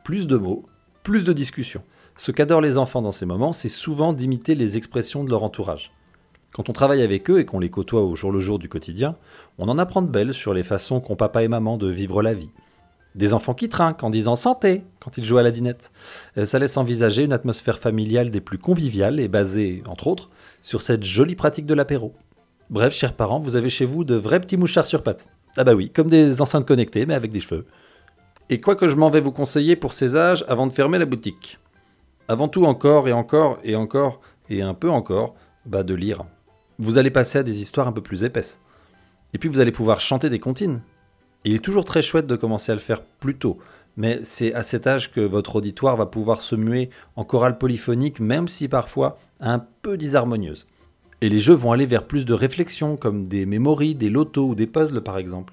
Plus 0.02 0.26
de 0.26 0.36
mots, 0.36 0.66
plus 1.06 1.22
de 1.22 1.32
discussions. 1.32 1.84
Ce 2.16 2.32
qu'adorent 2.32 2.60
les 2.60 2.78
enfants 2.78 3.00
dans 3.00 3.12
ces 3.12 3.26
moments, 3.26 3.52
c'est 3.52 3.68
souvent 3.68 4.12
d'imiter 4.12 4.56
les 4.56 4.76
expressions 4.76 5.22
de 5.22 5.30
leur 5.30 5.44
entourage. 5.44 5.92
Quand 6.52 6.68
on 6.68 6.72
travaille 6.72 7.00
avec 7.00 7.30
eux 7.30 7.38
et 7.38 7.44
qu'on 7.44 7.60
les 7.60 7.70
côtoie 7.70 8.02
au 8.02 8.16
jour 8.16 8.32
le 8.32 8.40
jour 8.40 8.58
du 8.58 8.68
quotidien, 8.68 9.14
on 9.58 9.68
en 9.68 9.78
apprend 9.78 10.02
de 10.02 10.08
belles 10.08 10.34
sur 10.34 10.52
les 10.52 10.64
façons 10.64 10.98
qu'ont 10.98 11.14
papa 11.14 11.44
et 11.44 11.48
maman 11.48 11.76
de 11.76 11.88
vivre 11.88 12.22
la 12.22 12.34
vie. 12.34 12.50
Des 13.14 13.34
enfants 13.34 13.54
qui 13.54 13.68
trinquent 13.68 14.02
en 14.02 14.10
disant 14.10 14.34
santé 14.34 14.82
quand 14.98 15.16
ils 15.16 15.24
jouent 15.24 15.38
à 15.38 15.44
la 15.44 15.52
dinette. 15.52 15.92
Euh, 16.38 16.44
ça 16.44 16.58
laisse 16.58 16.76
envisager 16.76 17.22
une 17.22 17.32
atmosphère 17.32 17.78
familiale 17.78 18.30
des 18.30 18.40
plus 18.40 18.58
conviviales 18.58 19.20
et 19.20 19.28
basée, 19.28 19.84
entre 19.86 20.08
autres, 20.08 20.30
sur 20.60 20.82
cette 20.82 21.04
jolie 21.04 21.36
pratique 21.36 21.66
de 21.66 21.74
l'apéro. 21.74 22.14
Bref, 22.68 22.92
chers 22.92 23.14
parents, 23.14 23.38
vous 23.38 23.54
avez 23.54 23.70
chez 23.70 23.84
vous 23.84 24.02
de 24.02 24.16
vrais 24.16 24.40
petits 24.40 24.56
mouchards 24.56 24.86
sur 24.86 25.04
pattes. 25.04 25.28
Ah 25.56 25.62
bah 25.62 25.74
oui, 25.74 25.88
comme 25.88 26.10
des 26.10 26.40
enceintes 26.40 26.66
connectées, 26.66 27.06
mais 27.06 27.14
avec 27.14 27.30
des 27.30 27.38
cheveux. 27.38 27.64
Et 28.48 28.60
quoi 28.60 28.76
que 28.76 28.86
je 28.86 28.94
m'en 28.94 29.10
vais 29.10 29.20
vous 29.20 29.32
conseiller 29.32 29.74
pour 29.74 29.92
ces 29.92 30.14
âges 30.14 30.44
avant 30.46 30.68
de 30.68 30.72
fermer 30.72 30.98
la 30.98 31.04
boutique. 31.04 31.58
Avant 32.28 32.46
tout, 32.46 32.64
encore 32.64 33.08
et 33.08 33.12
encore 33.12 33.58
et 33.64 33.74
encore 33.74 34.20
et 34.48 34.62
un 34.62 34.72
peu 34.72 34.88
encore, 34.88 35.34
bah 35.64 35.82
de 35.82 35.94
lire. 35.94 36.24
Vous 36.78 36.96
allez 36.96 37.10
passer 37.10 37.38
à 37.38 37.42
des 37.42 37.60
histoires 37.60 37.88
un 37.88 37.92
peu 37.92 38.02
plus 38.02 38.22
épaisses. 38.22 38.60
Et 39.34 39.38
puis 39.38 39.48
vous 39.48 39.58
allez 39.58 39.72
pouvoir 39.72 39.98
chanter 39.98 40.30
des 40.30 40.38
comptines. 40.38 40.80
Il 41.44 41.54
est 41.54 41.64
toujours 41.64 41.84
très 41.84 42.02
chouette 42.02 42.28
de 42.28 42.36
commencer 42.36 42.70
à 42.70 42.76
le 42.76 42.80
faire 42.80 43.02
plus 43.02 43.36
tôt, 43.36 43.58
mais 43.96 44.20
c'est 44.22 44.54
à 44.54 44.62
cet 44.62 44.86
âge 44.86 45.10
que 45.10 45.20
votre 45.20 45.56
auditoire 45.56 45.96
va 45.96 46.06
pouvoir 46.06 46.40
se 46.40 46.54
muer 46.54 46.90
en 47.16 47.24
chorale 47.24 47.58
polyphonique, 47.58 48.20
même 48.20 48.46
si 48.46 48.68
parfois 48.68 49.18
un 49.40 49.58
peu 49.58 49.96
disharmonieuse. 49.96 50.68
Et 51.20 51.28
les 51.28 51.40
jeux 51.40 51.54
vont 51.54 51.72
aller 51.72 51.86
vers 51.86 52.06
plus 52.06 52.26
de 52.26 52.34
réflexion, 52.34 52.96
comme 52.96 53.26
des 53.26 53.44
mémories, 53.44 53.96
des 53.96 54.10
lotos 54.10 54.50
ou 54.50 54.54
des 54.54 54.68
puzzles 54.68 55.00
par 55.00 55.18
exemple. 55.18 55.52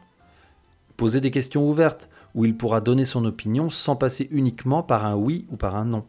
Poser 0.95 1.21
des 1.21 1.31
questions 1.31 1.67
ouvertes, 1.67 2.09
où 2.35 2.45
il 2.45 2.55
pourra 2.55 2.81
donner 2.81 3.05
son 3.05 3.25
opinion 3.25 3.69
sans 3.69 3.95
passer 3.95 4.27
uniquement 4.31 4.83
par 4.83 5.05
un 5.05 5.15
oui 5.15 5.45
ou 5.51 5.57
par 5.57 5.75
un 5.75 5.85
non. 5.85 6.05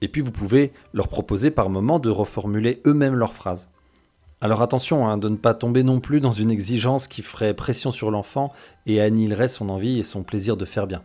Et 0.00 0.08
puis 0.08 0.20
vous 0.20 0.32
pouvez 0.32 0.72
leur 0.92 1.08
proposer 1.08 1.50
par 1.50 1.70
moment 1.70 1.98
de 1.98 2.10
reformuler 2.10 2.82
eux-mêmes 2.86 3.14
leurs 3.14 3.34
phrases. 3.34 3.70
Alors 4.40 4.60
attention 4.60 5.06
hein, 5.06 5.18
de 5.18 5.28
ne 5.28 5.36
pas 5.36 5.54
tomber 5.54 5.84
non 5.84 6.00
plus 6.00 6.20
dans 6.20 6.32
une 6.32 6.50
exigence 6.50 7.06
qui 7.06 7.22
ferait 7.22 7.54
pression 7.54 7.92
sur 7.92 8.10
l'enfant 8.10 8.52
et 8.86 9.00
annihilerait 9.00 9.46
son 9.46 9.68
envie 9.68 10.00
et 10.00 10.02
son 10.02 10.24
plaisir 10.24 10.56
de 10.56 10.64
faire 10.64 10.88
bien. 10.88 11.02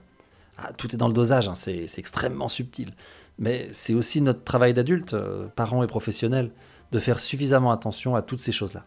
Ah, 0.57 0.73
tout 0.73 0.93
est 0.93 0.97
dans 0.97 1.07
le 1.07 1.13
dosage, 1.13 1.47
hein, 1.47 1.53
c'est 1.53 1.85
extrêmement 1.97 2.47
subtil. 2.47 2.93
Mais 3.37 3.67
c'est 3.71 3.93
aussi 3.93 4.21
notre 4.21 4.43
travail 4.43 4.73
d'adulte, 4.73 5.13
euh, 5.13 5.47
parents 5.55 5.83
et 5.83 5.87
professionnels, 5.87 6.49
de 6.91 6.99
faire 6.99 7.19
suffisamment 7.19 7.71
attention 7.71 8.15
à 8.15 8.23
toutes 8.23 8.39
ces 8.39 8.51
choses-là. 8.51 8.83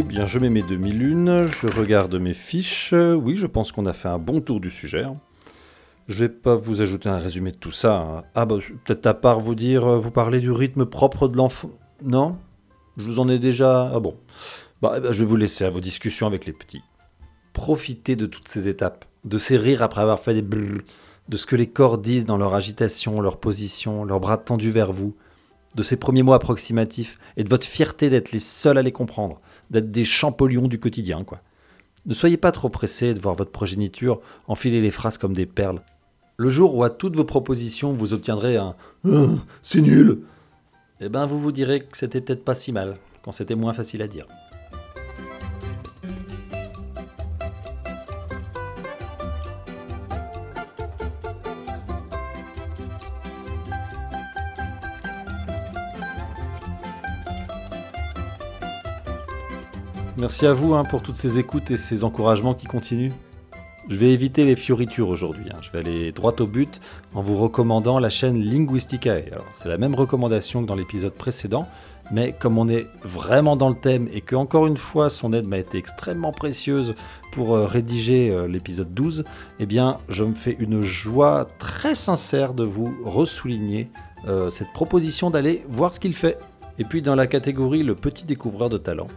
Eh 0.00 0.04
bien, 0.04 0.26
je 0.26 0.38
mets 0.38 0.48
mes 0.48 0.62
demi-lunes, 0.62 1.48
je 1.48 1.66
regarde 1.66 2.14
mes 2.14 2.32
fiches. 2.32 2.94
Oui, 2.94 3.36
je 3.36 3.48
pense 3.48 3.72
qu'on 3.72 3.84
a 3.84 3.92
fait 3.92 4.06
un 4.06 4.20
bon 4.20 4.40
tour 4.40 4.60
du 4.60 4.70
sujet. 4.70 5.04
Je 6.06 6.20
vais 6.20 6.28
pas 6.28 6.54
vous 6.54 6.82
ajouter 6.82 7.08
un 7.08 7.18
résumé 7.18 7.50
de 7.50 7.56
tout 7.56 7.72
ça. 7.72 7.96
hein. 7.96 8.22
Ah 8.36 8.46
bah, 8.46 8.58
peut-être 8.84 9.06
à 9.08 9.14
part 9.14 9.40
vous 9.40 9.56
dire, 9.56 9.84
euh, 9.84 9.98
vous 9.98 10.12
parlez 10.12 10.38
du 10.38 10.52
rythme 10.52 10.86
propre 10.86 11.26
de 11.26 11.36
l'enfant. 11.36 11.70
Non? 12.00 12.38
Je 12.96 13.06
vous 13.06 13.18
en 13.18 13.28
ai 13.28 13.40
déjà... 13.40 13.90
Ah 13.92 13.98
bon. 13.98 14.14
Bah, 14.82 14.94
eh 14.98 15.00
ben, 15.00 15.12
je 15.12 15.18
vais 15.18 15.28
vous 15.28 15.34
laisser 15.34 15.64
à 15.64 15.70
vos 15.70 15.80
discussions 15.80 16.28
avec 16.28 16.46
les 16.46 16.52
petits. 16.52 16.82
Profitez 17.52 18.14
de 18.14 18.26
toutes 18.26 18.46
ces 18.46 18.68
étapes, 18.68 19.04
de 19.24 19.36
ces 19.36 19.56
rires 19.56 19.82
après 19.82 20.02
avoir 20.02 20.20
fait 20.20 20.34
des 20.34 20.42
brrr, 20.42 20.80
de 21.28 21.36
ce 21.36 21.44
que 21.44 21.56
les 21.56 21.66
corps 21.66 21.98
disent 21.98 22.24
dans 22.24 22.36
leur 22.36 22.54
agitation, 22.54 23.20
leur 23.20 23.38
position, 23.38 24.04
leurs 24.04 24.20
bras 24.20 24.36
tendus 24.36 24.70
vers 24.70 24.92
vous, 24.92 25.16
de 25.74 25.82
ces 25.82 25.96
premiers 25.96 26.22
mots 26.22 26.34
approximatifs 26.34 27.18
et 27.36 27.42
de 27.42 27.48
votre 27.48 27.66
fierté 27.66 28.10
d'être 28.10 28.30
les 28.30 28.38
seuls 28.38 28.78
à 28.78 28.82
les 28.82 28.92
comprendre, 28.92 29.40
d'être 29.70 29.90
des 29.90 30.04
champollions 30.04 30.68
du 30.68 30.78
quotidien, 30.78 31.24
quoi. 31.24 31.40
Ne 32.06 32.14
soyez 32.14 32.36
pas 32.36 32.52
trop 32.52 32.68
pressés 32.68 33.12
de 33.12 33.20
voir 33.20 33.34
votre 33.34 33.50
progéniture 33.50 34.20
enfiler 34.46 34.80
les 34.80 34.90
phrases 34.90 35.18
comme 35.18 35.34
des 35.34 35.46
perles. 35.46 35.82
Le 36.36 36.48
jour 36.48 36.74
où 36.74 36.84
à 36.84 36.90
toutes 36.90 37.16
vos 37.16 37.24
propositions 37.24 37.92
vous 37.92 38.12
obtiendrez 38.14 38.56
un 38.56 38.76
Ah, 39.04 39.26
c'est 39.62 39.80
nul, 39.80 40.20
eh 41.00 41.08
ben 41.08 41.26
vous 41.26 41.38
vous 41.38 41.52
direz 41.52 41.80
que 41.80 41.96
c'était 41.96 42.20
peut-être 42.20 42.44
pas 42.44 42.54
si 42.54 42.72
mal, 42.72 42.96
quand 43.22 43.32
c'était 43.32 43.56
moins 43.56 43.72
facile 43.72 44.02
à 44.02 44.08
dire. 44.08 44.26
Merci 60.18 60.46
à 60.46 60.52
vous 60.52 60.74
hein, 60.74 60.82
pour 60.82 61.00
toutes 61.00 61.14
ces 61.14 61.38
écoutes 61.38 61.70
et 61.70 61.76
ces 61.76 62.02
encouragements 62.02 62.52
qui 62.52 62.66
continuent. 62.66 63.12
Je 63.88 63.94
vais 63.94 64.12
éviter 64.12 64.44
les 64.44 64.56
fioritures 64.56 65.08
aujourd'hui. 65.08 65.44
hein. 65.54 65.58
Je 65.62 65.70
vais 65.70 65.78
aller 65.78 66.10
droit 66.10 66.34
au 66.40 66.46
but 66.46 66.80
en 67.14 67.22
vous 67.22 67.36
recommandant 67.36 68.00
la 68.00 68.10
chaîne 68.10 68.36
Linguisticae. 68.36 69.30
C'est 69.52 69.68
la 69.68 69.78
même 69.78 69.94
recommandation 69.94 70.60
que 70.62 70.66
dans 70.66 70.74
l'épisode 70.74 71.14
précédent, 71.14 71.68
mais 72.10 72.34
comme 72.36 72.58
on 72.58 72.68
est 72.68 72.88
vraiment 73.04 73.54
dans 73.54 73.68
le 73.68 73.76
thème 73.76 74.08
et 74.12 74.20
que 74.20 74.34
encore 74.34 74.66
une 74.66 74.76
fois 74.76 75.08
son 75.08 75.32
aide 75.32 75.46
m'a 75.46 75.58
été 75.58 75.78
extrêmement 75.78 76.32
précieuse 76.32 76.96
pour 77.30 77.54
euh, 77.54 77.66
rédiger 77.66 78.30
euh, 78.30 78.48
l'épisode 78.48 78.92
12, 78.92 79.24
eh 79.60 79.66
bien, 79.66 79.98
je 80.08 80.24
me 80.24 80.34
fais 80.34 80.56
une 80.58 80.82
joie 80.82 81.46
très 81.60 81.94
sincère 81.94 82.54
de 82.54 82.64
vous 82.64 82.92
ressouligner 83.04 83.88
euh, 84.26 84.50
cette 84.50 84.72
proposition 84.72 85.30
d'aller 85.30 85.64
voir 85.68 85.94
ce 85.94 86.00
qu'il 86.00 86.14
fait. 86.14 86.38
Et 86.78 86.84
puis 86.84 87.02
dans 87.02 87.14
la 87.14 87.26
catégorie 87.26 87.82
le 87.82 87.94
petit 87.94 88.24
découvreur 88.24 88.68
de 88.68 88.78
talent, 88.78 89.08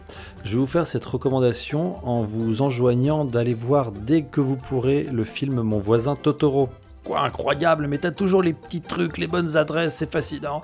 je 0.44 0.52
vais 0.52 0.58
vous 0.58 0.66
faire 0.66 0.86
cette 0.86 1.04
recommandation 1.04 1.96
en 2.06 2.24
vous 2.24 2.62
enjoignant 2.62 3.24
d'aller 3.24 3.54
voir 3.54 3.92
dès 3.92 4.22
que 4.22 4.40
vous 4.40 4.56
pourrez 4.56 5.04
le 5.04 5.24
film 5.24 5.62
Mon 5.62 5.78
voisin 5.78 6.16
Totoro. 6.16 6.68
Quoi, 7.04 7.20
incroyable, 7.22 7.88
mais 7.88 7.98
t'as 7.98 8.12
toujours 8.12 8.44
les 8.44 8.52
petits 8.52 8.80
trucs, 8.80 9.18
les 9.18 9.26
bonnes 9.26 9.56
adresses, 9.56 9.96
c'est 9.96 10.10
fascinant. 10.10 10.62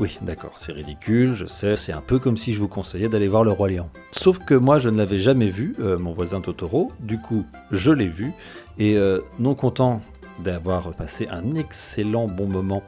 Oui, 0.00 0.18
d'accord, 0.22 0.54
c'est 0.56 0.72
ridicule, 0.72 1.34
je 1.34 1.46
sais, 1.46 1.76
c'est 1.76 1.92
un 1.92 2.00
peu 2.00 2.18
comme 2.18 2.36
si 2.36 2.52
je 2.52 2.58
vous 2.58 2.66
conseillais 2.66 3.08
d'aller 3.08 3.28
voir 3.28 3.44
Le 3.44 3.52
Roi 3.52 3.68
Lion. 3.68 3.88
Sauf 4.10 4.40
que 4.40 4.54
moi, 4.54 4.80
je 4.80 4.88
ne 4.90 4.98
l'avais 4.98 5.20
jamais 5.20 5.48
vu, 5.48 5.76
euh, 5.78 5.96
mon 5.96 6.10
voisin 6.10 6.40
Totoro, 6.40 6.90
du 6.98 7.20
coup, 7.20 7.44
je 7.70 7.92
l'ai 7.92 8.08
vu, 8.08 8.32
et 8.80 8.96
euh, 8.96 9.20
non 9.38 9.54
content 9.54 10.00
d'avoir 10.42 10.92
passé 10.92 11.28
un 11.30 11.54
excellent 11.54 12.26
bon 12.26 12.46
moment, 12.46 12.82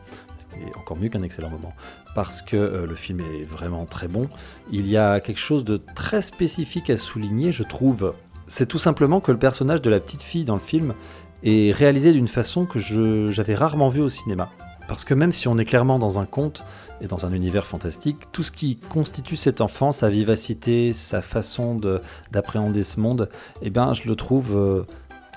et 0.56 0.76
encore 0.76 0.96
mieux 0.96 1.08
qu'un 1.08 1.22
excellent 1.22 1.50
moment, 1.50 1.74
parce 2.14 2.42
que 2.42 2.56
euh, 2.56 2.86
le 2.86 2.94
film 2.94 3.20
est 3.20 3.44
vraiment 3.44 3.84
très 3.84 4.08
bon, 4.08 4.28
il 4.70 4.88
y 4.88 4.96
a 4.96 5.20
quelque 5.20 5.40
chose 5.40 5.64
de 5.64 5.80
très 5.94 6.22
spécifique 6.22 6.90
à 6.90 6.96
souligner, 6.96 7.52
je 7.52 7.62
trouve. 7.62 8.14
C'est 8.46 8.66
tout 8.66 8.78
simplement 8.78 9.20
que 9.20 9.30
le 9.30 9.38
personnage 9.38 9.82
de 9.82 9.90
la 9.90 10.00
petite 10.00 10.22
fille 10.22 10.44
dans 10.44 10.54
le 10.54 10.60
film 10.60 10.94
est 11.44 11.72
réalisé 11.72 12.12
d'une 12.12 12.28
façon 12.28 12.66
que 12.66 12.78
j'avais 13.30 13.54
rarement 13.54 13.90
vue 13.90 14.00
au 14.00 14.08
cinéma. 14.08 14.50
Parce 14.88 15.04
que 15.04 15.12
même 15.12 15.32
si 15.32 15.48
on 15.48 15.58
est 15.58 15.66
clairement 15.66 15.98
dans 15.98 16.18
un 16.18 16.24
conte 16.24 16.64
et 17.02 17.06
dans 17.06 17.26
un 17.26 17.32
univers 17.32 17.66
fantastique, 17.66 18.16
tout 18.32 18.42
ce 18.42 18.50
qui 18.50 18.76
constitue 18.76 19.36
cet 19.36 19.60
enfant, 19.60 19.92
sa 19.92 20.08
vivacité, 20.08 20.94
sa 20.94 21.20
façon 21.20 21.74
de- 21.74 22.00
d'appréhender 22.32 22.82
ce 22.82 22.98
monde, 22.98 23.28
eh 23.60 23.68
bien, 23.68 23.92
je 23.92 24.08
le 24.08 24.16
trouve 24.16 24.56
euh, 24.56 24.86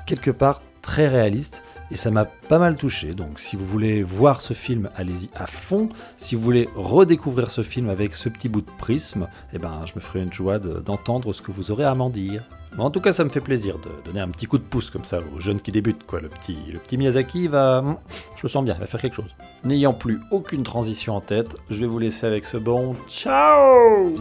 quelque 0.08 0.32
part 0.32 0.64
très 0.82 1.08
réaliste 1.08 1.64
et 1.92 1.96
ça 1.98 2.10
m'a 2.12 2.26
pas 2.26 2.58
mal 2.60 2.78
touché. 2.78 3.14
Donc, 3.14 3.38
si 3.40 3.56
vous 3.56 3.66
voulez 3.66 4.02
voir 4.04 4.40
ce 4.42 4.54
film, 4.54 4.90
allez-y 4.96 5.30
à 5.36 5.46
fond. 5.48 5.90
Si 6.18 6.36
vous 6.36 6.42
voulez 6.42 6.70
redécouvrir 6.76 7.52
ce 7.52 7.64
film 7.64 7.90
avec 7.90 8.14
ce 8.14 8.30
petit 8.30 8.48
bout 8.50 8.62
de 8.62 8.72
prisme, 8.78 9.28
eh 9.54 9.58
ben, 9.58 9.82
je 9.86 9.92
me 9.96 10.00
ferai 10.00 10.22
une 10.22 10.32
joie 10.32 10.58
de- 10.60 10.80
d'entendre 10.80 11.34
ce 11.34 11.42
que 11.42 11.52
vous 11.52 11.70
aurez 11.72 11.84
à 11.84 11.94
m'en 11.96 12.10
dire. 12.10 12.44
En 12.78 12.90
tout 12.90 13.02
cas, 13.02 13.12
ça 13.12 13.26
me 13.26 13.30
fait 13.30 13.42
plaisir 13.42 13.78
de 13.80 13.90
donner 14.06 14.22
un 14.22 14.30
petit 14.30 14.46
coup 14.46 14.58
de 14.58 14.64
pouce 14.64 14.90
comme 14.90 15.04
ça 15.04 15.20
aux 15.36 15.40
jeunes 15.42 15.60
qui 15.60 15.74
débutent. 15.74 16.06
Quoi. 16.08 16.22
Le, 16.22 16.30
petit, 16.30 16.58
le 16.72 16.80
petit 16.80 16.98
Miyazaki 16.98 17.50
va. 17.50 17.84
Je 18.38 18.44
le 18.44 18.50
sens 18.50 18.64
bien, 18.64 18.76
va 18.76 18.86
faire 18.86 19.02
quelque 19.02 19.16
chose. 19.18 19.36
N'ayant 19.66 19.94
plus 19.94 20.22
aucune 20.32 20.64
transition 20.64 21.18
en 21.18 21.22
tête, 21.22 21.58
je 21.70 21.80
vais 21.82 21.88
vous 21.88 22.00
laisser 22.00 22.26
avec 22.26 22.46
ce 22.46 22.56
bon 22.56 22.96
ciao 23.10 24.14